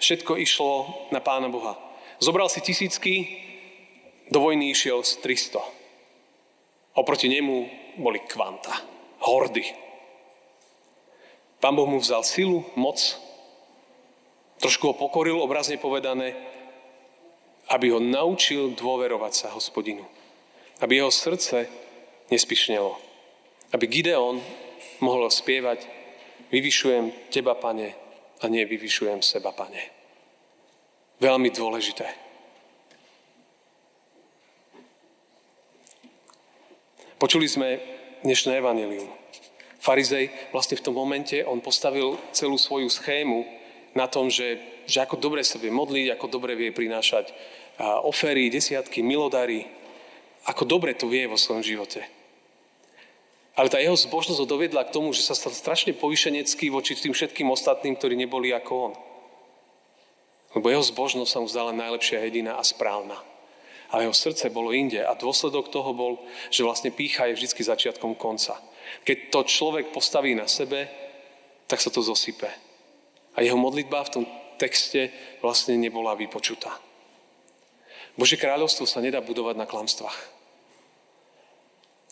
všetko 0.00 0.40
išlo 0.40 0.88
na 1.12 1.20
Pána 1.20 1.52
Boha. 1.52 1.76
Zobral 2.24 2.48
si 2.48 2.64
tisícky, 2.64 3.28
do 4.32 4.40
vojny 4.40 4.72
išiel 4.72 5.04
z 5.04 5.20
300. 5.20 5.60
Oproti 6.96 7.28
nemu 7.28 7.68
boli 8.00 8.24
kvanta, 8.24 8.72
hordy. 9.20 9.64
Pán 11.60 11.76
Boh 11.76 11.84
mu 11.84 12.00
vzal 12.00 12.24
silu, 12.24 12.64
moc, 12.80 12.96
trošku 14.56 14.88
ho 14.88 14.94
pokoril, 14.96 15.36
obrazne 15.36 15.76
povedané, 15.76 16.32
aby 17.68 17.92
ho 17.92 18.00
naučil 18.00 18.72
dôverovať 18.72 19.32
sa 19.36 19.48
hospodinu. 19.52 20.08
Aby 20.80 21.02
jeho 21.02 21.10
srdce 21.10 21.66
nespišnelo. 22.30 22.96
Aby 23.74 23.86
Gideon 23.86 24.40
mohol 25.02 25.28
spievať 25.30 25.98
Vyvyšujem 26.48 27.28
teba, 27.28 27.52
pane, 27.54 27.92
a 28.40 28.44
nie 28.48 28.64
vyvyšujem 28.64 29.20
seba, 29.20 29.52
pane. 29.52 29.92
Veľmi 31.20 31.52
dôležité. 31.52 32.08
Počuli 37.20 37.44
sme 37.50 37.82
dnešné 38.24 38.64
evanelium. 38.64 39.12
Farizej 39.82 40.32
vlastne 40.54 40.80
v 40.80 40.84
tom 40.88 40.96
momente, 40.96 41.36
on 41.44 41.60
postavil 41.60 42.16
celú 42.32 42.56
svoju 42.56 42.88
schému 42.88 43.44
na 43.92 44.08
tom, 44.08 44.32
že, 44.32 44.56
že 44.88 45.04
ako 45.04 45.20
dobre 45.20 45.44
sa 45.44 45.60
vie 45.60 45.68
modliť, 45.68 46.16
ako 46.16 46.26
dobre 46.32 46.56
vie 46.56 46.72
prinášať 46.72 47.28
ofery, 48.08 48.48
desiatky, 48.48 49.04
milodary, 49.04 49.68
ako 50.48 50.64
dobre 50.64 50.96
to 50.96 51.12
vie 51.12 51.28
vo 51.28 51.36
svojom 51.36 51.60
živote. 51.60 52.00
Ale 53.58 53.68
tá 53.68 53.82
jeho 53.82 53.98
zbožnosť 53.98 54.40
ho 54.40 54.48
dovedla 54.48 54.86
k 54.86 54.94
tomu, 54.94 55.12
že 55.12 55.26
sa 55.26 55.34
stal 55.34 55.52
strašne 55.52 55.92
povyšenecký 55.92 56.70
voči 56.70 56.94
tým 56.94 57.12
všetkým 57.12 57.50
ostatným, 57.52 57.98
ktorí 57.98 58.14
neboli 58.14 58.54
ako 58.54 58.72
on. 58.72 58.94
Lebo 60.56 60.70
jeho 60.72 60.80
zbožnosť 60.80 61.28
sa 61.28 61.42
mu 61.42 61.50
zdala 61.50 61.74
najlepšia, 61.74 62.22
jediná 62.24 62.56
a 62.56 62.64
správna. 62.64 63.18
Ale 63.90 64.06
jeho 64.06 64.16
srdce 64.16 64.48
bolo 64.54 64.70
inde 64.70 65.02
a 65.02 65.18
dôsledok 65.18 65.74
toho 65.74 65.90
bol, 65.90 66.22
že 66.48 66.62
vlastne 66.64 66.94
pícha 66.94 67.26
je 67.28 67.34
vždy 67.34 67.50
začiatkom 67.50 68.14
konca. 68.14 68.56
Keď 69.04 69.34
to 69.34 69.44
človek 69.44 69.90
postaví 69.90 70.38
na 70.38 70.46
sebe, 70.46 70.88
tak 71.66 71.82
sa 71.82 71.90
to 71.92 72.00
zosype. 72.00 72.48
A 73.36 73.42
jeho 73.42 73.58
modlitba 73.58 74.06
v 74.06 74.12
tom 74.22 74.24
texte 74.56 75.10
vlastne 75.42 75.76
nebola 75.76 76.14
vypočutá. 76.14 76.78
Bože 78.14 78.38
kráľovstvo 78.38 78.86
sa 78.86 79.02
nedá 79.02 79.18
budovať 79.18 79.58
na 79.58 79.66
klamstvách. 79.66 80.37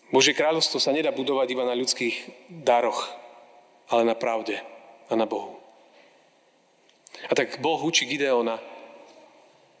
Božie 0.07 0.31
kráľovstvo 0.31 0.79
sa 0.79 0.95
nedá 0.95 1.11
budovať 1.11 1.47
iba 1.51 1.67
na 1.67 1.75
ľudských 1.75 2.47
daroch, 2.63 3.11
ale 3.91 4.07
na 4.07 4.15
pravde 4.15 4.59
a 5.11 5.13
na 5.15 5.27
Bohu. 5.27 5.59
A 7.27 7.35
tak 7.35 7.59
Boh 7.59 7.81
učí 7.83 8.07
Gideona, 8.07 8.61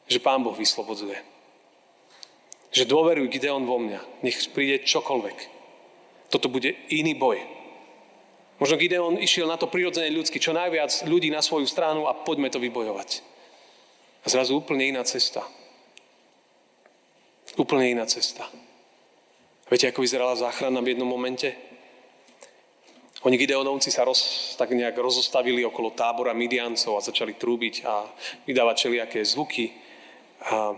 že 0.07 0.19
Pán 0.19 0.43
Boh 0.43 0.55
vyslobodzuje. 0.55 1.15
Že 2.71 2.91
dôveruj 2.91 3.31
Gideon 3.31 3.63
vo 3.63 3.79
mňa. 3.79 4.23
Nech 4.23 4.51
príde 4.51 4.83
čokoľvek. 4.83 5.37
Toto 6.27 6.51
bude 6.51 6.75
iný 6.91 7.15
boj. 7.15 7.39
Možno 8.59 8.75
Gideon 8.75 9.21
išiel 9.21 9.47
na 9.47 9.55
to 9.55 9.69
prirodzené 9.69 10.09
ľudsky, 10.09 10.41
čo 10.41 10.51
najviac 10.51 11.05
ľudí 11.05 11.29
na 11.29 11.45
svoju 11.45 11.69
stranu 11.69 12.09
a 12.09 12.17
poďme 12.17 12.49
to 12.49 12.59
vybojovať. 12.59 13.21
A 14.25 14.27
zrazu 14.27 14.57
úplne 14.57 14.89
iná 14.89 15.05
cesta. 15.05 15.45
Úplne 17.55 17.95
iná 17.95 18.05
cesta. 18.09 18.49
Viete, 19.67 19.91
ako 19.91 19.99
vyzerala 19.99 20.39
záchrana 20.39 20.79
v 20.79 20.95
jednom 20.95 21.11
momente? 21.11 21.51
Oni 23.27 23.35
Gideonovci 23.35 23.91
sa 23.91 24.07
roz, 24.07 24.55
tak 24.55 24.71
nejak 24.71 24.95
rozostavili 24.95 25.59
okolo 25.67 25.91
tábora 25.91 26.31
Midiancov 26.31 26.95
a 26.95 27.03
začali 27.03 27.35
trúbiť 27.35 27.83
a 27.83 28.07
vydávať 28.47 28.75
všelijaké 28.79 29.19
zvuky. 29.27 29.75
A, 30.47 30.71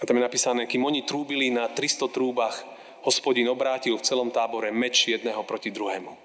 a 0.00 0.02
tam 0.08 0.16
je 0.16 0.24
napísané, 0.24 0.64
kým 0.64 0.80
oni 0.80 1.04
trúbili 1.04 1.52
na 1.52 1.68
300 1.68 2.08
trúbach, 2.08 2.56
hospodin 3.04 3.52
obrátil 3.52 4.00
v 4.00 4.06
celom 4.08 4.32
tábore 4.32 4.72
meč 4.72 5.12
jedného 5.12 5.44
proti 5.44 5.68
druhému. 5.68 6.16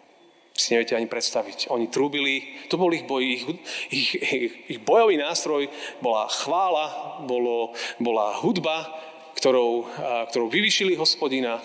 Si 0.56 0.72
neviete 0.72 0.96
ani 0.96 1.12
predstaviť. 1.12 1.68
Oni 1.76 1.92
trúbili, 1.92 2.64
to 2.72 2.80
bol 2.80 2.96
ich 2.96 3.04
boj, 3.04 3.20
ich, 3.20 3.44
ich, 3.92 4.10
ich, 4.16 4.54
ich 4.72 4.80
bojový 4.80 5.20
nástroj 5.20 5.68
bola 6.00 6.32
chvála, 6.32 7.20
bolo, 7.28 7.76
bola 8.00 8.32
hudba, 8.40 8.88
ktorou, 9.36 9.86
ktorou 10.32 10.48
vyvyšili 10.48 10.96
hospodina 10.96 11.60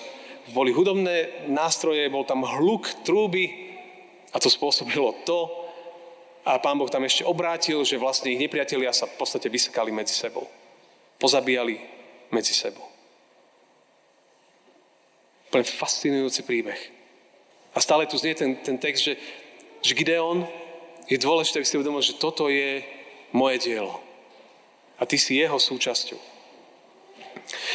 boli 0.50 0.74
hudobné 0.74 1.46
nástroje, 1.46 2.10
bol 2.10 2.26
tam 2.26 2.42
hluk 2.42 3.06
trúby 3.06 3.70
a 4.34 4.42
to 4.42 4.50
spôsobilo 4.50 5.14
to. 5.22 5.46
A 6.42 6.58
pán 6.58 6.74
Boh 6.74 6.90
tam 6.90 7.06
ešte 7.06 7.22
obrátil, 7.22 7.78
že 7.86 8.02
vlastne 8.02 8.34
ich 8.34 8.42
nepriatelia 8.42 8.90
sa 8.90 9.06
v 9.06 9.14
podstate 9.14 9.46
vysekali 9.46 9.94
medzi 9.94 10.10
sebou. 10.10 10.50
Pozabíjali 11.22 11.78
medzi 12.34 12.50
sebou. 12.50 12.82
Úplne 15.54 15.62
fascinujúci 15.62 16.42
príbeh. 16.42 16.80
A 17.72 17.78
stále 17.78 18.10
tu 18.10 18.18
znie 18.18 18.34
ten, 18.34 18.58
ten 18.58 18.74
text, 18.74 19.06
že, 19.06 19.14
že 19.78 19.94
Gideon 19.94 20.42
je 21.06 21.14
dôležité, 21.20 21.62
aby 21.62 21.68
si 21.68 21.78
uvedomil, 21.78 22.02
že 22.02 22.18
toto 22.18 22.50
je 22.50 22.82
moje 23.30 23.62
dielo. 23.62 24.02
A 24.98 25.06
ty 25.06 25.14
si 25.14 25.38
jeho 25.38 25.62
súčasťou. 25.62 26.31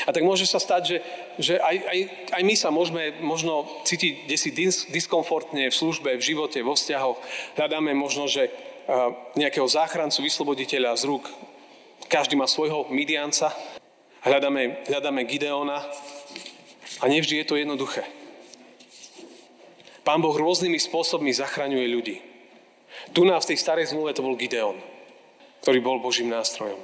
A 0.06 0.16
tak 0.16 0.26
môže 0.26 0.48
sa 0.50 0.58
stať, 0.58 0.82
že, 0.86 0.98
že 1.38 1.54
aj, 1.60 1.76
aj, 1.86 2.00
aj 2.34 2.44
my 2.44 2.56
sa 2.58 2.70
môžeme 2.74 3.14
možno 3.22 3.68
cítiť 3.86 4.26
desi 4.26 4.50
dis, 4.50 4.90
diskomfortne 4.90 5.70
v 5.70 5.76
službe, 5.76 6.18
v 6.18 6.24
živote, 6.24 6.64
vo 6.66 6.74
vzťahoch. 6.74 7.20
Hľadáme 7.60 7.94
možno, 7.94 8.26
že 8.26 8.50
nejakého 9.36 9.68
záchrancu, 9.68 10.24
vysloboditeľa 10.24 10.96
z 10.96 11.04
rúk. 11.12 11.28
Každý 12.08 12.40
má 12.40 12.48
svojho 12.48 12.88
Midianca. 12.88 13.52
Hľadáme, 14.24 14.88
hľadáme 14.88 15.28
Gideona. 15.28 15.84
A 17.04 17.06
nevždy 17.12 17.44
je 17.44 17.46
to 17.46 17.60
jednoduché. 17.60 18.08
Pán 20.08 20.24
Boh 20.24 20.34
rôznymi 20.34 20.80
spôsobmi 20.80 21.36
zachraňuje 21.36 21.88
ľudí. 21.92 22.18
Tu 23.12 23.28
na 23.28 23.36
v 23.36 23.48
tej 23.52 23.60
starej 23.60 23.92
zmluve 23.92 24.16
to 24.16 24.24
bol 24.24 24.40
Gideon, 24.40 24.80
ktorý 25.62 25.84
bol 25.84 26.00
Božím 26.00 26.32
nástrojom. 26.32 26.80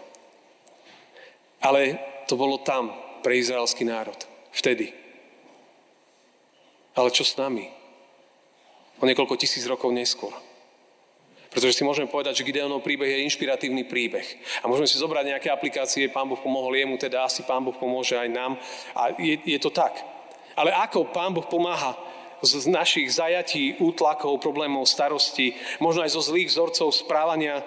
Ale 1.64 1.96
to 2.28 2.40
bolo 2.40 2.60
tam 2.62 2.92
pre 3.24 3.40
izraelský 3.40 3.88
národ. 3.88 4.18
Vtedy. 4.54 4.94
Ale 6.94 7.10
čo 7.10 7.26
s 7.26 7.34
nami? 7.40 7.72
O 9.02 9.08
niekoľko 9.10 9.40
tisíc 9.40 9.66
rokov 9.66 9.90
neskôr. 9.90 10.32
Pretože 11.54 11.78
si 11.78 11.86
môžeme 11.86 12.10
povedať, 12.10 12.42
že 12.42 12.46
Gideonov 12.50 12.82
príbeh 12.82 13.06
je 13.14 13.26
inšpiratívny 13.30 13.86
príbeh. 13.86 14.26
A 14.62 14.70
môžeme 14.70 14.90
si 14.90 14.98
zobrať 14.98 15.38
nejaké 15.38 15.50
aplikácie, 15.54 16.10
pán 16.10 16.26
Boh 16.26 16.42
pomohol 16.42 16.74
jemu, 16.82 16.98
teda 16.98 17.30
asi 17.30 17.46
pán 17.46 17.62
Boh 17.62 17.78
pomôže 17.78 18.18
aj 18.18 18.30
nám. 18.30 18.58
A 18.98 19.14
je, 19.22 19.38
je 19.38 19.60
to 19.62 19.70
tak. 19.70 19.94
Ale 20.58 20.74
ako 20.74 21.14
pán 21.14 21.30
Boh 21.34 21.46
pomáha 21.46 21.94
z 22.44 22.68
našich 22.68 23.08
zajatí, 23.08 23.80
útlakov, 23.80 24.44
problémov, 24.44 24.84
starosti, 24.84 25.56
možno 25.80 26.04
aj 26.04 26.12
zo 26.12 26.20
zlých 26.20 26.52
vzorcov 26.52 26.92
správania, 26.92 27.64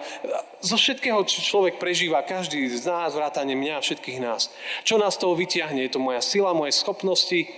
zo 0.61 0.77
všetkého, 0.77 1.25
čo 1.25 1.41
človek 1.41 1.81
prežíva, 1.81 2.21
každý 2.21 2.69
z 2.69 2.85
nás, 2.85 3.17
vrátane 3.17 3.57
mňa, 3.57 3.81
všetkých 3.81 4.21
nás. 4.21 4.53
Čo 4.85 5.01
nás 5.01 5.17
toho 5.17 5.33
vyťahne? 5.33 5.81
Je 5.81 5.97
to 5.97 6.05
moja 6.05 6.21
sila, 6.21 6.53
moje 6.53 6.77
schopnosti? 6.77 7.49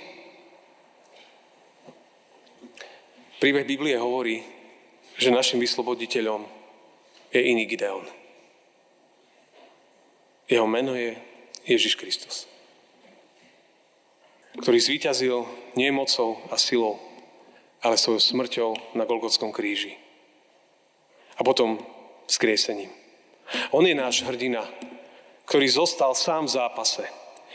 Príbeh 3.43 3.67
Biblie 3.67 3.99
hovorí, 3.99 4.47
že 5.19 5.35
našim 5.35 5.59
vysloboditeľom 5.59 6.47
je 7.35 7.41
iný 7.43 7.67
Gideon. 7.67 8.07
Jeho 10.47 10.71
meno 10.71 10.95
je 10.95 11.19
Ježiš 11.67 11.99
Kristus. 11.99 12.47
ktorý 14.59 14.79
zvíťazil 14.83 15.47
nie 15.79 15.95
mocou 15.95 16.43
a 16.51 16.59
silou, 16.59 16.99
ale 17.83 18.01
svojou 18.01 18.19
smrťou 18.21 18.71
na 18.99 19.07
Golgotskom 19.07 19.55
kríži. 19.55 19.95
A 21.39 21.47
potom 21.47 21.79
skriesením. 22.27 22.91
On 23.71 23.87
je 23.87 23.95
náš 23.95 24.27
hrdina, 24.27 24.67
ktorý 25.47 25.71
zostal 25.71 26.13
sám 26.13 26.51
v 26.51 26.55
zápase. 26.59 27.05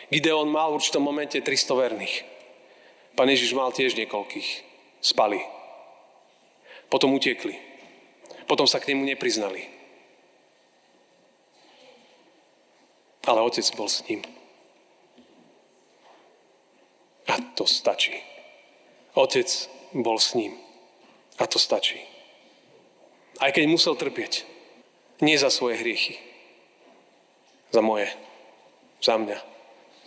Gideon 0.09 0.49
mal 0.49 0.71
v 0.71 0.79
určitom 0.81 1.03
momente 1.03 1.37
300 1.37 1.73
verných. 1.75 2.15
Pán 3.13 3.29
Ježiš 3.29 3.53
mal 3.53 3.69
tiež 3.69 3.93
niekoľkých. 3.93 4.49
Spali. 5.03 5.41
Potom 6.89 7.13
utekli. 7.13 7.53
Potom 8.49 8.65
sa 8.65 8.81
k 8.81 8.93
nemu 8.93 9.05
nepriznali. 9.13 9.69
Ale 13.23 13.39
otec 13.43 13.63
bol 13.77 13.87
s 13.87 14.03
ním. 14.09 14.23
A 17.29 17.39
to 17.55 17.63
stačí. 17.63 18.13
Otec 19.15 19.47
bol 19.93 20.17
s 20.17 20.33
ním. 20.33 20.57
A 21.37 21.45
to 21.45 21.61
stačí. 21.61 22.01
Aj 23.37 23.53
keď 23.53 23.69
musel 23.69 23.93
trpieť. 23.93 24.45
Nie 25.21 25.37
za 25.37 25.53
svoje 25.53 25.77
hriechy. 25.81 26.17
Za 27.69 27.81
moje. 27.81 28.09
Za 29.01 29.17
mňa. 29.17 29.39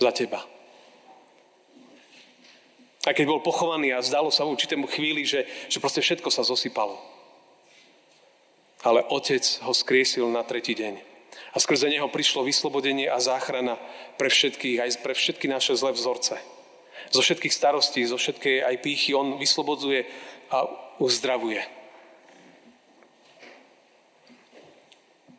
Za 0.02 0.11
teba. 0.12 0.43
A 3.07 3.14
keď 3.14 3.31
bol 3.31 3.40
pochovaný 3.40 3.95
a 3.95 4.02
zdalo 4.02 4.35
sa 4.35 4.43
v 4.43 4.59
určitému 4.59 4.90
chvíli, 4.90 5.23
že, 5.23 5.47
že 5.71 5.78
proste 5.78 6.02
všetko 6.02 6.26
sa 6.26 6.43
zosypalo. 6.43 6.99
Ale 8.83 9.07
otec 9.07 9.43
ho 9.62 9.71
skriesil 9.71 10.26
na 10.26 10.43
tretí 10.43 10.75
deň. 10.75 10.99
A 11.55 11.62
skrze 11.62 11.87
neho 11.87 12.11
prišlo 12.11 12.43
vyslobodenie 12.43 13.07
a 13.07 13.23
záchrana 13.23 13.78
pre 14.19 14.26
všetkých, 14.26 14.78
aj 14.83 14.90
pre 15.07 15.14
všetky 15.14 15.47
naše 15.47 15.78
zlé 15.78 15.95
vzorce. 15.95 16.37
Zo 17.11 17.23
všetkých 17.23 17.55
starostí, 17.55 18.03
zo 18.07 18.19
všetkej 18.19 18.65
aj 18.67 18.77
pýchy 18.83 19.15
on 19.15 19.39
vyslobodzuje 19.39 20.07
a 20.51 20.67
uzdravuje. 20.99 21.63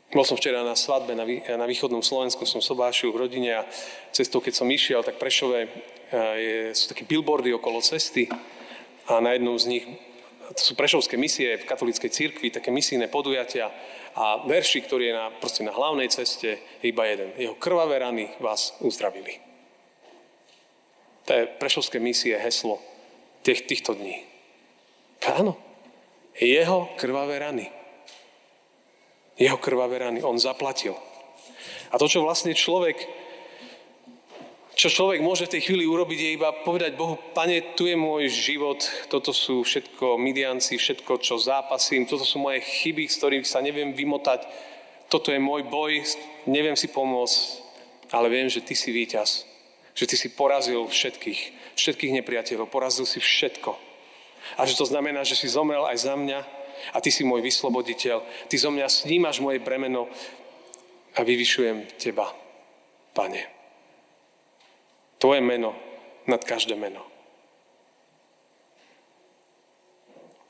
Bol 0.08 0.24
som 0.24 0.40
včera 0.40 0.64
na 0.64 0.74
svadbe 0.74 1.20
na, 1.20 1.68
východnom 1.68 2.00
Slovensku, 2.00 2.48
som 2.48 2.64
sobášil 2.64 3.12
v 3.12 3.28
rodine 3.28 3.60
a 3.60 3.68
cestou, 4.16 4.40
keď 4.40 4.54
som 4.56 4.72
išiel, 4.72 5.04
tak 5.04 5.20
Prešové 5.20 5.68
je, 6.40 6.72
sú 6.72 6.96
také 6.96 7.04
billboardy 7.04 7.52
okolo 7.52 7.84
cesty 7.84 8.32
a 9.12 9.20
na 9.20 9.36
jednom 9.36 9.60
z 9.60 9.68
nich, 9.68 9.86
to 10.56 10.62
sú 10.64 10.80
prešovské 10.80 11.20
misie 11.20 11.60
v 11.60 11.68
katolíckej 11.68 12.08
cirkvi, 12.08 12.56
také 12.56 12.72
misijné 12.72 13.12
podujatia 13.12 13.68
a 14.16 14.48
verši, 14.48 14.88
ktorý 14.88 15.12
je 15.12 15.16
na, 15.16 15.26
proste 15.28 15.68
na 15.68 15.76
hlavnej 15.76 16.08
ceste, 16.08 16.56
je 16.80 16.88
iba 16.88 17.04
jeden. 17.04 17.36
Jeho 17.36 17.60
krvavé 17.60 18.00
rany 18.00 18.32
vás 18.40 18.80
uzdravili. 18.80 19.47
To 21.28 21.36
je 21.36 21.44
prešovské 21.60 22.00
misie, 22.00 22.40
heslo 22.40 22.80
tých, 23.44 23.68
týchto 23.68 23.92
dní. 23.92 24.24
Áno, 25.28 25.60
jeho 26.40 26.88
krvavé 26.96 27.44
rany. 27.44 27.68
Jeho 29.36 29.60
krvavé 29.60 30.08
rany. 30.08 30.24
On 30.24 30.40
zaplatil. 30.40 30.96
A 31.92 32.00
to, 32.00 32.08
čo 32.08 32.24
vlastne 32.24 32.56
človek, 32.56 32.96
čo 34.80 34.88
človek 34.88 35.20
môže 35.20 35.52
v 35.52 35.60
tej 35.60 35.68
chvíli 35.68 35.84
urobiť, 35.84 36.20
je 36.20 36.36
iba 36.40 36.50
povedať 36.64 36.96
Bohu, 36.96 37.20
Pane, 37.36 37.76
tu 37.76 37.92
je 37.92 37.98
môj 38.00 38.32
život, 38.32 38.80
toto 39.12 39.36
sú 39.36 39.68
všetko 39.68 40.16
midianci, 40.16 40.80
všetko, 40.80 41.20
čo 41.20 41.42
zápasím, 41.42 42.08
toto 42.08 42.24
sú 42.24 42.40
moje 42.40 42.64
chyby, 42.64 43.10
z 43.10 43.18
ktorých 43.20 43.46
sa 43.50 43.60
neviem 43.60 43.92
vymotať, 43.92 44.46
toto 45.12 45.34
je 45.34 45.42
môj 45.42 45.66
boj, 45.66 46.06
neviem 46.46 46.78
si 46.78 46.88
pomôcť, 46.88 47.38
ale 48.14 48.30
viem, 48.30 48.48
že 48.48 48.62
Ty 48.62 48.76
si 48.78 48.94
víťaz 48.94 49.57
že 49.98 50.06
ty 50.06 50.13
si 50.13 50.30
porazil 50.30 50.86
všetkých, 50.86 51.74
všetkých 51.74 52.16
nepriateľov, 52.22 52.70
porazil 52.70 53.10
si 53.10 53.18
všetko. 53.18 53.74
A 54.62 54.70
že 54.70 54.77
to 54.77 54.86
znamená, 54.86 55.25
že 55.25 55.34
si 55.34 55.50
zomrel 55.50 55.89
aj 55.89 56.06
za 56.06 56.13
mňa 56.13 56.39
a 56.93 56.98
ty 57.02 57.10
si 57.10 57.26
môj 57.26 57.41
vysloboditeľ. 57.41 58.22
Ty 58.45 58.56
zo 58.62 58.69
mňa 58.69 58.86
snímaš 58.86 59.41
moje 59.41 59.58
bremeno 59.58 60.06
a 61.17 61.26
vyvyšujem 61.26 61.98
teba, 61.98 62.30
pane. 63.17 63.50
Tvoje 65.17 65.41
meno 65.41 65.74
nad 66.30 66.45
každé 66.45 66.78
meno. 66.78 67.02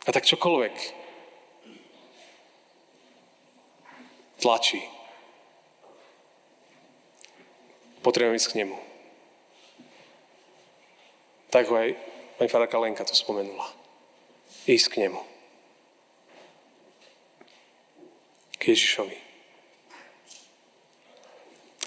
A 0.04 0.12
tak 0.12 0.28
čokoľvek 0.28 0.76
tlačí, 4.44 4.84
potrebujem 8.04 8.36
ísť 8.36 8.52
k 8.52 8.58
nemu. 8.64 8.97
Tak 11.58 11.74
ho 11.74 11.76
aj 11.82 11.98
pani 12.38 12.54
Faraka 12.54 12.78
Lenka 12.78 13.02
to 13.02 13.18
spomenula. 13.18 13.66
Ísť 14.70 14.94
k 14.94 15.10
nemu. 15.10 15.18
K 18.62 18.78
Ježišovi. 18.78 19.18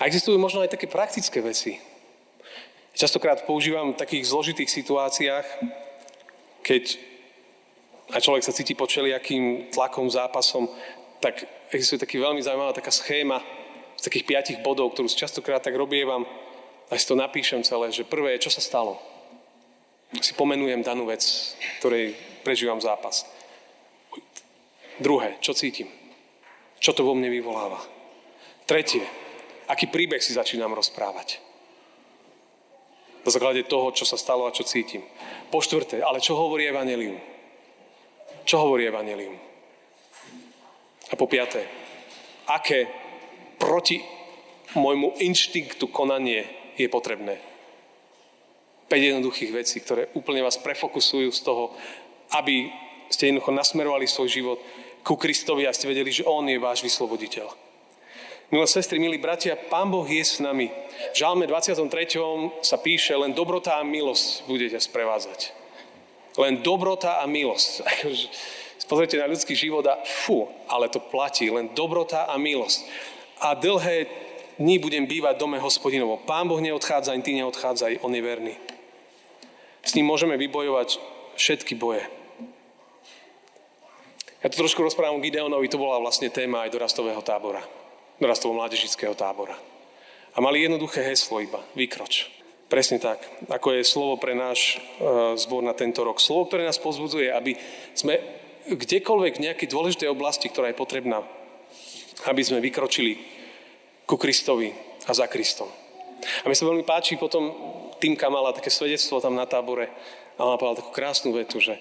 A 0.02 0.11
existujú 0.11 0.42
možno 0.42 0.66
aj 0.66 0.74
také 0.74 0.90
praktické 0.90 1.38
veci. 1.38 1.78
Častokrát 2.98 3.46
používam 3.46 3.94
v 3.94 4.00
takých 4.02 4.26
zložitých 4.26 4.74
situáciách, 4.74 5.46
keď 6.66 6.98
a 8.11 8.18
človek 8.18 8.42
sa 8.42 8.50
cíti 8.50 8.74
pod 8.74 8.90
všelijakým 8.90 9.70
tlakom, 9.70 10.11
zápasom, 10.11 10.66
tak 11.22 11.46
existuje 11.70 12.02
taký 12.02 12.18
veľmi 12.18 12.42
zaujímavá 12.42 12.74
taká 12.74 12.90
schéma 12.90 13.38
z 13.94 14.02
takých 14.02 14.26
piatich 14.26 14.59
bodov, 14.66 14.98
ktorú 14.98 15.06
častokrát 15.06 15.62
tak 15.62 15.78
robievam 15.78 16.26
a 16.90 16.98
si 16.98 17.06
to 17.06 17.14
napíšem 17.14 17.62
celé, 17.62 17.94
že 17.94 18.02
prvé, 18.02 18.35
čo 18.42 18.50
sa 18.50 18.59
stalo 18.59 19.19
si 20.18 20.35
pomenujem 20.35 20.83
danú 20.83 21.07
vec, 21.07 21.55
ktorej 21.79 22.18
prežívam 22.42 22.83
zápas. 22.83 23.23
Druhé, 24.99 25.38
čo 25.38 25.55
cítim? 25.55 25.87
Čo 26.83 26.90
to 26.92 27.07
vo 27.07 27.14
mne 27.14 27.31
vyvoláva? 27.31 27.79
Tretie, 28.66 29.07
aký 29.70 29.87
príbeh 29.87 30.18
si 30.18 30.35
začínam 30.35 30.75
rozprávať? 30.75 31.38
Na 33.20 33.31
základe 33.31 33.68
toho, 33.68 33.92
čo 33.94 34.09
sa 34.09 34.18
stalo 34.18 34.49
a 34.49 34.55
čo 34.55 34.66
cítim. 34.66 35.05
Po 35.53 35.61
štvrté, 35.62 36.03
ale 36.03 36.25
čo 36.25 36.35
hovorí 36.35 36.66
Evangelium? 36.66 37.20
Čo 38.49 38.66
hovorí 38.66 38.88
Evangelium? 38.88 39.37
A 41.11 41.14
po 41.14 41.27
piaté, 41.29 41.68
aké 42.49 42.88
proti 43.61 44.01
môjmu 44.75 45.20
inštinktu 45.20 45.90
konanie 45.90 46.73
je 46.79 46.88
potrebné? 46.88 47.49
5 48.90 48.98
jednoduchých 48.98 49.55
vecí, 49.55 49.79
ktoré 49.79 50.11
úplne 50.18 50.42
vás 50.42 50.59
prefokusujú 50.59 51.31
z 51.31 51.40
toho, 51.46 51.70
aby 52.35 52.74
ste 53.07 53.31
jednoducho 53.31 53.55
nasmerovali 53.55 54.11
svoj 54.11 54.26
život 54.26 54.59
ku 55.07 55.14
Kristovi 55.14 55.64
a 55.64 55.72
ste 55.72 55.87
vedeli, 55.87 56.11
že 56.11 56.26
On 56.26 56.42
je 56.42 56.59
váš 56.59 56.83
vysloboditeľ. 56.83 57.70
Milé 58.50 58.66
sestry, 58.66 58.98
milí 58.98 59.14
bratia, 59.14 59.55
Pán 59.55 59.94
Boh 59.94 60.03
je 60.03 60.26
s 60.26 60.42
nami. 60.42 60.74
V 61.14 61.16
Žalme 61.22 61.46
23. 61.46 61.87
sa 62.66 62.76
píše, 62.83 63.14
len 63.14 63.31
dobrota 63.31 63.79
a 63.79 63.87
milosť 63.87 64.50
budete 64.50 64.74
sprevádzať. 64.74 65.55
Len 66.35 66.59
dobrota 66.59 67.22
a 67.22 67.31
milosť. 67.31 67.87
Pozrite 68.90 69.22
na 69.22 69.31
ľudský 69.31 69.55
život 69.55 69.87
a 69.87 70.03
fú, 70.03 70.50
ale 70.66 70.90
to 70.90 70.98
platí. 70.98 71.46
Len 71.46 71.70
dobrota 71.79 72.26
a 72.26 72.35
milosť. 72.35 72.83
A 73.38 73.55
dlhé 73.55 74.11
dní 74.59 74.83
budem 74.83 75.07
bývať 75.07 75.38
v 75.38 75.42
dome 75.46 75.59
hospodinovo. 75.62 76.18
Pán 76.26 76.50
Boh 76.50 76.59
neodchádza, 76.59 77.14
ani 77.14 77.22
ty 77.22 77.38
neodchádzaj, 77.38 78.03
On 78.03 78.11
je 78.11 78.22
verný. 78.22 78.59
S 79.90 79.98
ním 79.98 80.07
môžeme 80.07 80.38
vybojovať 80.38 81.03
všetky 81.35 81.74
boje. 81.74 82.07
Ja 84.38 84.46
to 84.46 84.62
trošku 84.62 84.87
rozprávam 84.87 85.18
Gideonovi, 85.18 85.66
to 85.66 85.83
bola 85.83 85.98
vlastne 85.98 86.31
téma 86.31 86.62
aj 86.62 86.79
dorastového 86.79 87.18
tábora. 87.26 87.59
Dorastovo 88.22 88.55
mládežického 88.55 89.18
tábora. 89.18 89.59
A 90.31 90.38
mali 90.38 90.62
jednoduché 90.62 91.03
heslo 91.03 91.42
iba, 91.42 91.59
vykroč. 91.74 92.31
Presne 92.70 93.03
tak, 93.03 93.18
ako 93.50 93.74
je 93.74 93.83
slovo 93.83 94.14
pre 94.14 94.31
náš 94.31 94.79
uh, 94.79 95.35
zbor 95.35 95.66
na 95.66 95.74
tento 95.74 96.07
rok. 96.07 96.22
Slovo, 96.22 96.46
ktoré 96.46 96.70
nás 96.70 96.79
pozbudzuje, 96.79 97.26
aby 97.26 97.59
sme 97.90 98.22
kdekoľvek 98.70 99.42
v 99.42 99.44
nejakej 99.50 99.66
dôležitej 99.74 100.07
oblasti, 100.07 100.55
ktorá 100.55 100.70
je 100.70 100.79
potrebná, 100.79 101.26
aby 102.31 102.46
sme 102.46 102.62
vykročili 102.62 103.18
ku 104.07 104.14
Kristovi 104.14 104.70
a 105.03 105.11
za 105.11 105.26
Kristom. 105.26 105.66
A 106.44 106.46
mi 106.46 106.55
sa 106.55 106.62
veľmi 106.62 106.87
páči 106.87 107.18
potom 107.18 107.50
Týmka 108.00 108.32
mala 108.32 108.56
také 108.56 108.72
svedectvo 108.72 109.20
tam 109.20 109.36
na 109.36 109.44
tábore 109.44 109.92
a 110.40 110.48
ona 110.48 110.56
povedala 110.56 110.80
takú 110.80 110.92
krásnu 110.96 111.36
vetu, 111.36 111.60
že, 111.60 111.76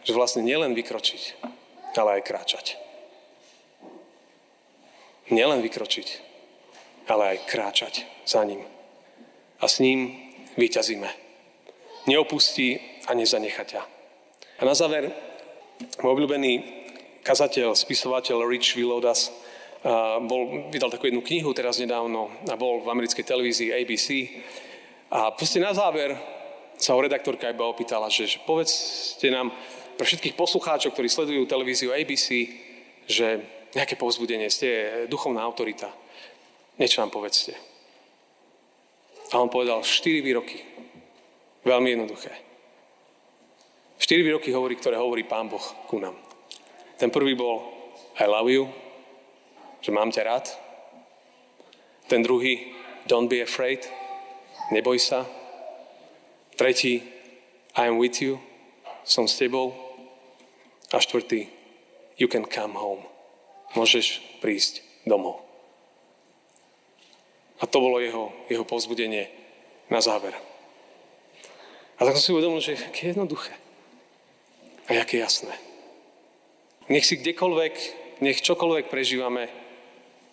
že 0.00 0.16
vlastne 0.16 0.40
nielen 0.40 0.72
vykročiť, 0.72 1.44
ale 1.92 2.18
aj 2.18 2.22
kráčať. 2.24 2.66
Nielen 5.28 5.60
vykročiť, 5.60 6.08
ale 7.12 7.36
aj 7.36 7.38
kráčať 7.44 7.94
za 8.24 8.40
ním. 8.48 8.64
A 9.60 9.68
s 9.68 9.84
ním 9.84 10.32
vyťazíme. 10.56 11.08
Neopustí 12.08 12.80
a 13.04 13.12
nezanechá 13.12 13.68
ťa. 13.68 13.82
A 14.58 14.62
na 14.64 14.72
záver, 14.72 15.12
môj 16.00 16.16
obľúbený 16.16 16.64
kazateľ, 17.20 17.76
spisovateľ 17.76 18.48
Rich 18.48 18.72
Villodas 18.72 19.28
bol, 20.24 20.72
vydal 20.72 20.88
takú 20.90 21.12
jednu 21.12 21.20
knihu 21.20 21.52
teraz 21.52 21.76
nedávno 21.76 22.32
a 22.48 22.56
bol 22.56 22.80
v 22.80 22.88
americkej 22.88 23.22
televízii 23.22 23.70
ABC 23.70 24.08
a 25.08 25.32
proste 25.32 25.56
na 25.60 25.72
záver 25.72 26.12
sa 26.76 26.94
ho 26.94 27.00
redaktorka 27.00 27.50
iba 27.50 27.64
opýtala, 27.66 28.12
že, 28.12 28.28
že 28.28 28.38
povedzte 28.44 29.26
nám 29.32 29.50
pre 29.98 30.06
všetkých 30.06 30.38
poslucháčov, 30.38 30.94
ktorí 30.94 31.08
sledujú 31.10 31.50
televíziu 31.50 31.90
ABC, 31.90 32.54
že 33.08 33.42
nejaké 33.74 33.98
povzbudenie, 33.98 34.46
ste 34.52 35.04
duchovná 35.10 35.42
autorita. 35.42 35.90
Niečo 36.78 37.02
nám 37.02 37.10
povedzte. 37.10 37.58
A 39.34 39.42
on 39.42 39.50
povedal 39.50 39.82
4 39.82 40.24
výroky. 40.24 40.62
Veľmi 41.66 41.98
jednoduché. 41.98 42.32
4 43.98 44.22
výroky 44.22 44.54
hovorí, 44.54 44.78
ktoré 44.78 44.96
hovorí 44.96 45.26
Pán 45.26 45.50
Boh 45.50 45.64
ku 45.90 45.98
nám. 45.98 46.14
Ten 46.96 47.10
prvý 47.10 47.34
bol 47.34 47.60
I 48.22 48.26
love 48.30 48.48
you, 48.48 48.70
že 49.82 49.90
mám 49.90 50.14
ťa 50.14 50.22
rád. 50.22 50.46
Ten 52.08 52.24
druhý 52.24 52.72
don't 53.04 53.28
be 53.28 53.42
afraid, 53.44 53.84
neboj 54.70 54.98
sa. 55.00 55.26
Tretí 56.58 57.02
I 57.78 57.86
am 57.86 58.02
with 58.02 58.18
you, 58.18 58.42
som 59.04 59.28
s 59.28 59.38
tebou. 59.38 59.72
A 60.92 60.98
štvrtý 60.98 61.48
you 62.16 62.26
can 62.26 62.44
come 62.48 62.74
home. 62.74 63.04
Môžeš 63.76 64.24
prísť 64.40 64.80
domov. 65.04 65.44
A 67.60 67.66
to 67.66 67.82
bolo 67.82 67.98
jeho, 67.98 68.32
jeho 68.48 68.64
pozbudenie 68.64 69.28
na 69.90 70.00
záver. 70.00 70.32
A 71.98 72.06
tak 72.06 72.14
som 72.16 72.22
si 72.22 72.32
uvedomil, 72.34 72.62
že 72.62 72.78
aké 72.78 73.10
jednoduché. 73.10 73.52
A 74.86 75.02
aké 75.02 75.18
jasné. 75.18 75.52
Nech 76.88 77.04
si 77.04 77.20
kdekoľvek, 77.20 77.74
nech 78.24 78.40
čokoľvek 78.40 78.88
prežívame, 78.88 79.50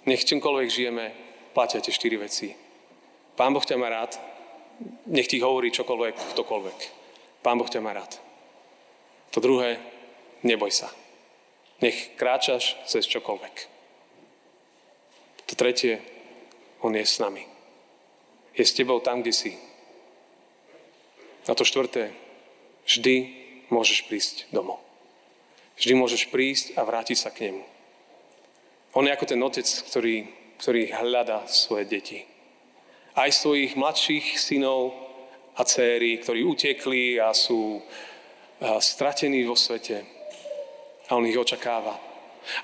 nech 0.08 0.24
čomkoľvek 0.24 0.68
žijeme, 0.72 1.06
platia 1.52 1.84
tie 1.84 1.92
štyri 1.92 2.16
veci. 2.16 2.65
Pán 3.36 3.52
Boh 3.52 3.64
ťa 3.64 3.76
má 3.76 3.92
rád, 3.92 4.16
nech 5.08 5.28
ti 5.28 5.44
hovorí 5.44 5.72
čokoľvek, 5.72 6.16
ktokoľvek. 6.36 6.80
Pán 7.44 7.60
Boh 7.60 7.68
ťa 7.68 7.84
má 7.84 7.92
rád. 7.92 8.16
To 9.36 9.44
druhé, 9.44 9.80
neboj 10.44 10.72
sa. 10.72 10.88
Nech 11.84 12.16
kráčaš 12.16 12.80
cez 12.88 13.04
čokoľvek. 13.12 13.56
To 15.52 15.54
tretie, 15.60 16.00
on 16.80 16.96
je 16.96 17.04
s 17.04 17.20
nami. 17.20 17.44
Je 18.56 18.64
s 18.64 18.72
tebou 18.72 19.04
tam, 19.04 19.20
kde 19.20 19.36
si. 19.36 19.52
A 21.46 21.54
to 21.54 21.68
štvrté, 21.68 22.16
vždy 22.88 23.16
môžeš 23.68 24.08
prísť 24.08 24.48
domov. 24.56 24.80
Vždy 25.76 25.94
môžeš 25.94 26.32
prísť 26.32 26.80
a 26.80 26.88
vrátiť 26.88 27.18
sa 27.20 27.30
k 27.36 27.52
nemu. 27.52 27.64
On 28.96 29.04
je 29.04 29.12
ako 29.12 29.28
ten 29.28 29.44
otec, 29.44 29.68
ktorý, 29.92 30.16
ktorý 30.56 30.96
hľadá 30.96 31.44
svoje 31.52 31.84
deti. 31.84 32.24
Aj 33.16 33.32
svojich 33.32 33.80
mladších 33.80 34.36
synov 34.36 34.92
a 35.56 35.64
céry, 35.64 36.20
ktorí 36.20 36.44
utekli 36.44 37.16
a 37.16 37.32
sú 37.32 37.80
stratení 38.60 39.48
vo 39.48 39.56
svete. 39.56 40.04
A 41.08 41.16
on 41.16 41.24
ich 41.24 41.40
očakáva. 41.40 41.96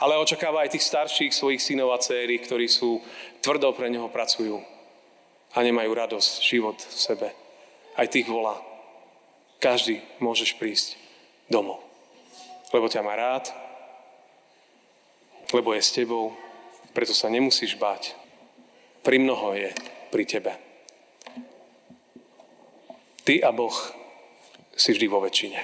Ale 0.04 0.20
očakáva 0.20 0.68
aj 0.68 0.76
tých 0.76 0.86
starších 0.86 1.32
svojich 1.32 1.64
synov 1.64 1.96
a 1.96 2.04
céry, 2.04 2.38
ktorí 2.38 2.68
sú 2.68 3.00
tvrdo 3.40 3.72
pre 3.72 3.88
neho 3.88 4.12
pracujú 4.12 4.60
a 5.52 5.58
nemajú 5.64 5.92
radosť, 5.92 6.32
život 6.44 6.78
v 6.78 7.00
sebe. 7.00 7.28
Aj 7.96 8.08
tých 8.12 8.28
volá. 8.28 8.60
Každý 9.64 10.04
môžeš 10.20 10.60
prísť 10.60 11.00
domov. 11.48 11.80
Lebo 12.76 12.88
ťa 12.92 13.04
má 13.04 13.16
rád, 13.16 13.52
lebo 15.52 15.76
je 15.76 15.84
s 15.84 15.92
tebou, 15.92 16.32
preto 16.96 17.12
sa 17.12 17.28
nemusíš 17.28 17.76
báť. 17.76 18.16
Pri 19.04 19.20
mnoho 19.20 19.52
je 19.58 19.76
pri 20.12 20.28
tebe. 20.28 20.52
Ty 23.24 23.34
a 23.48 23.50
Boh 23.56 23.74
si 24.76 24.92
vždy 24.92 25.08
vo 25.08 25.24
väčšine. 25.24 25.60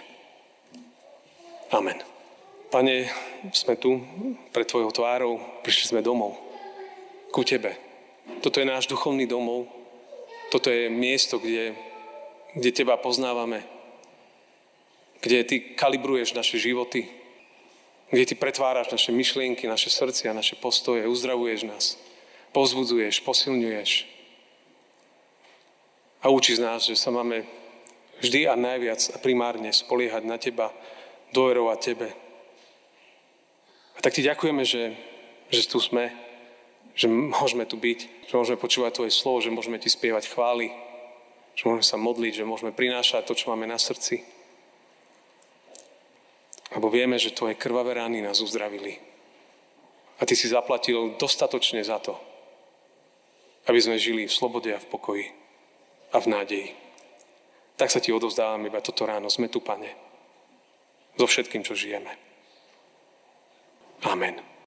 Amen. 1.75 1.99
Pane, 2.67 3.07
sme 3.55 3.79
tu 3.79 4.03
pred 4.51 4.67
Tvojou 4.67 4.91
tvárou, 4.91 5.39
prišli 5.63 5.95
sme 5.95 6.01
domov, 6.03 6.35
ku 7.31 7.43
Tebe. 7.43 7.75
Toto 8.43 8.59
je 8.59 8.67
náš 8.67 8.91
duchovný 8.91 9.23
domov, 9.23 9.71
toto 10.51 10.67
je 10.67 10.91
miesto, 10.91 11.39
kde, 11.39 11.75
kde 12.55 12.71
Teba 12.75 12.99
poznávame, 12.99 13.63
kde 15.23 15.43
Ty 15.47 15.55
kalibruješ 15.79 16.35
naše 16.35 16.59
životy, 16.59 17.07
kde 18.11 18.31
Ty 18.31 18.35
pretváraš 18.35 18.91
naše 18.91 19.11
myšlienky, 19.15 19.67
naše 19.67 19.87
srdcia, 19.87 20.35
naše 20.35 20.59
postoje, 20.59 21.07
uzdravuješ 21.07 21.61
nás, 21.67 21.85
pozbudzuješ, 22.51 23.23
posilňuješ. 23.23 24.16
A 26.27 26.35
učíš 26.35 26.59
nás, 26.59 26.83
že 26.83 26.99
sa 26.99 27.07
máme 27.07 27.47
vždy 28.19 28.51
a 28.51 28.59
najviac 28.59 28.99
a 29.15 29.17
primárne 29.23 29.71
spoliehať 29.71 30.27
na 30.27 30.35
Teba, 30.35 30.75
dôverovať 31.31 31.79
Tebe. 31.79 32.11
A 33.95 34.03
tak 34.03 34.11
Ti 34.11 34.27
ďakujeme, 34.27 34.67
že, 34.67 34.91
že 35.47 35.63
tu 35.71 35.79
sme, 35.79 36.11
že 36.99 37.07
môžeme 37.07 37.63
tu 37.63 37.79
byť, 37.79 38.27
že 38.27 38.35
môžeme 38.35 38.59
počúvať 38.59 38.99
Tvoje 38.99 39.15
slovo, 39.15 39.39
že 39.39 39.55
môžeme 39.55 39.79
Ti 39.79 39.87
spievať 39.87 40.27
chvály, 40.27 40.67
že 41.55 41.63
môžeme 41.63 41.87
sa 41.87 41.95
modliť, 41.95 42.43
že 42.43 42.49
môžeme 42.49 42.75
prinášať 42.75 43.23
to, 43.23 43.31
čo 43.31 43.55
máme 43.55 43.63
na 43.63 43.79
srdci. 43.79 44.27
Lebo 46.75 46.91
vieme, 46.91 47.15
že 47.15 47.31
tvoje 47.31 47.55
krvavé 47.55 47.95
rány 47.95 48.19
nás 48.19 48.43
uzdravili. 48.43 48.99
A 50.19 50.27
ty 50.27 50.35
si 50.35 50.51
zaplatil 50.51 51.15
dostatočne 51.15 51.79
za 51.87 52.03
to, 52.03 52.19
aby 53.71 53.79
sme 53.79 53.95
žili 53.95 54.27
v 54.27 54.35
slobode 54.35 54.75
a 54.75 54.83
v 54.83 54.91
pokoji 54.91 55.46
a 56.11 56.17
v 56.19 56.27
nádeji. 56.27 56.67
Tak 57.77 57.93
sa 57.93 58.01
ti 58.01 58.09
odovzdávam 58.09 58.65
iba 58.65 58.81
toto 58.81 59.05
ráno. 59.05 59.29
Sme 59.29 59.51
tu, 59.51 59.61
Pane. 59.61 59.93
So 61.17 61.25
všetkým, 61.25 61.65
čo 61.65 61.73
žijeme. 61.73 62.13
Amen. 64.05 64.56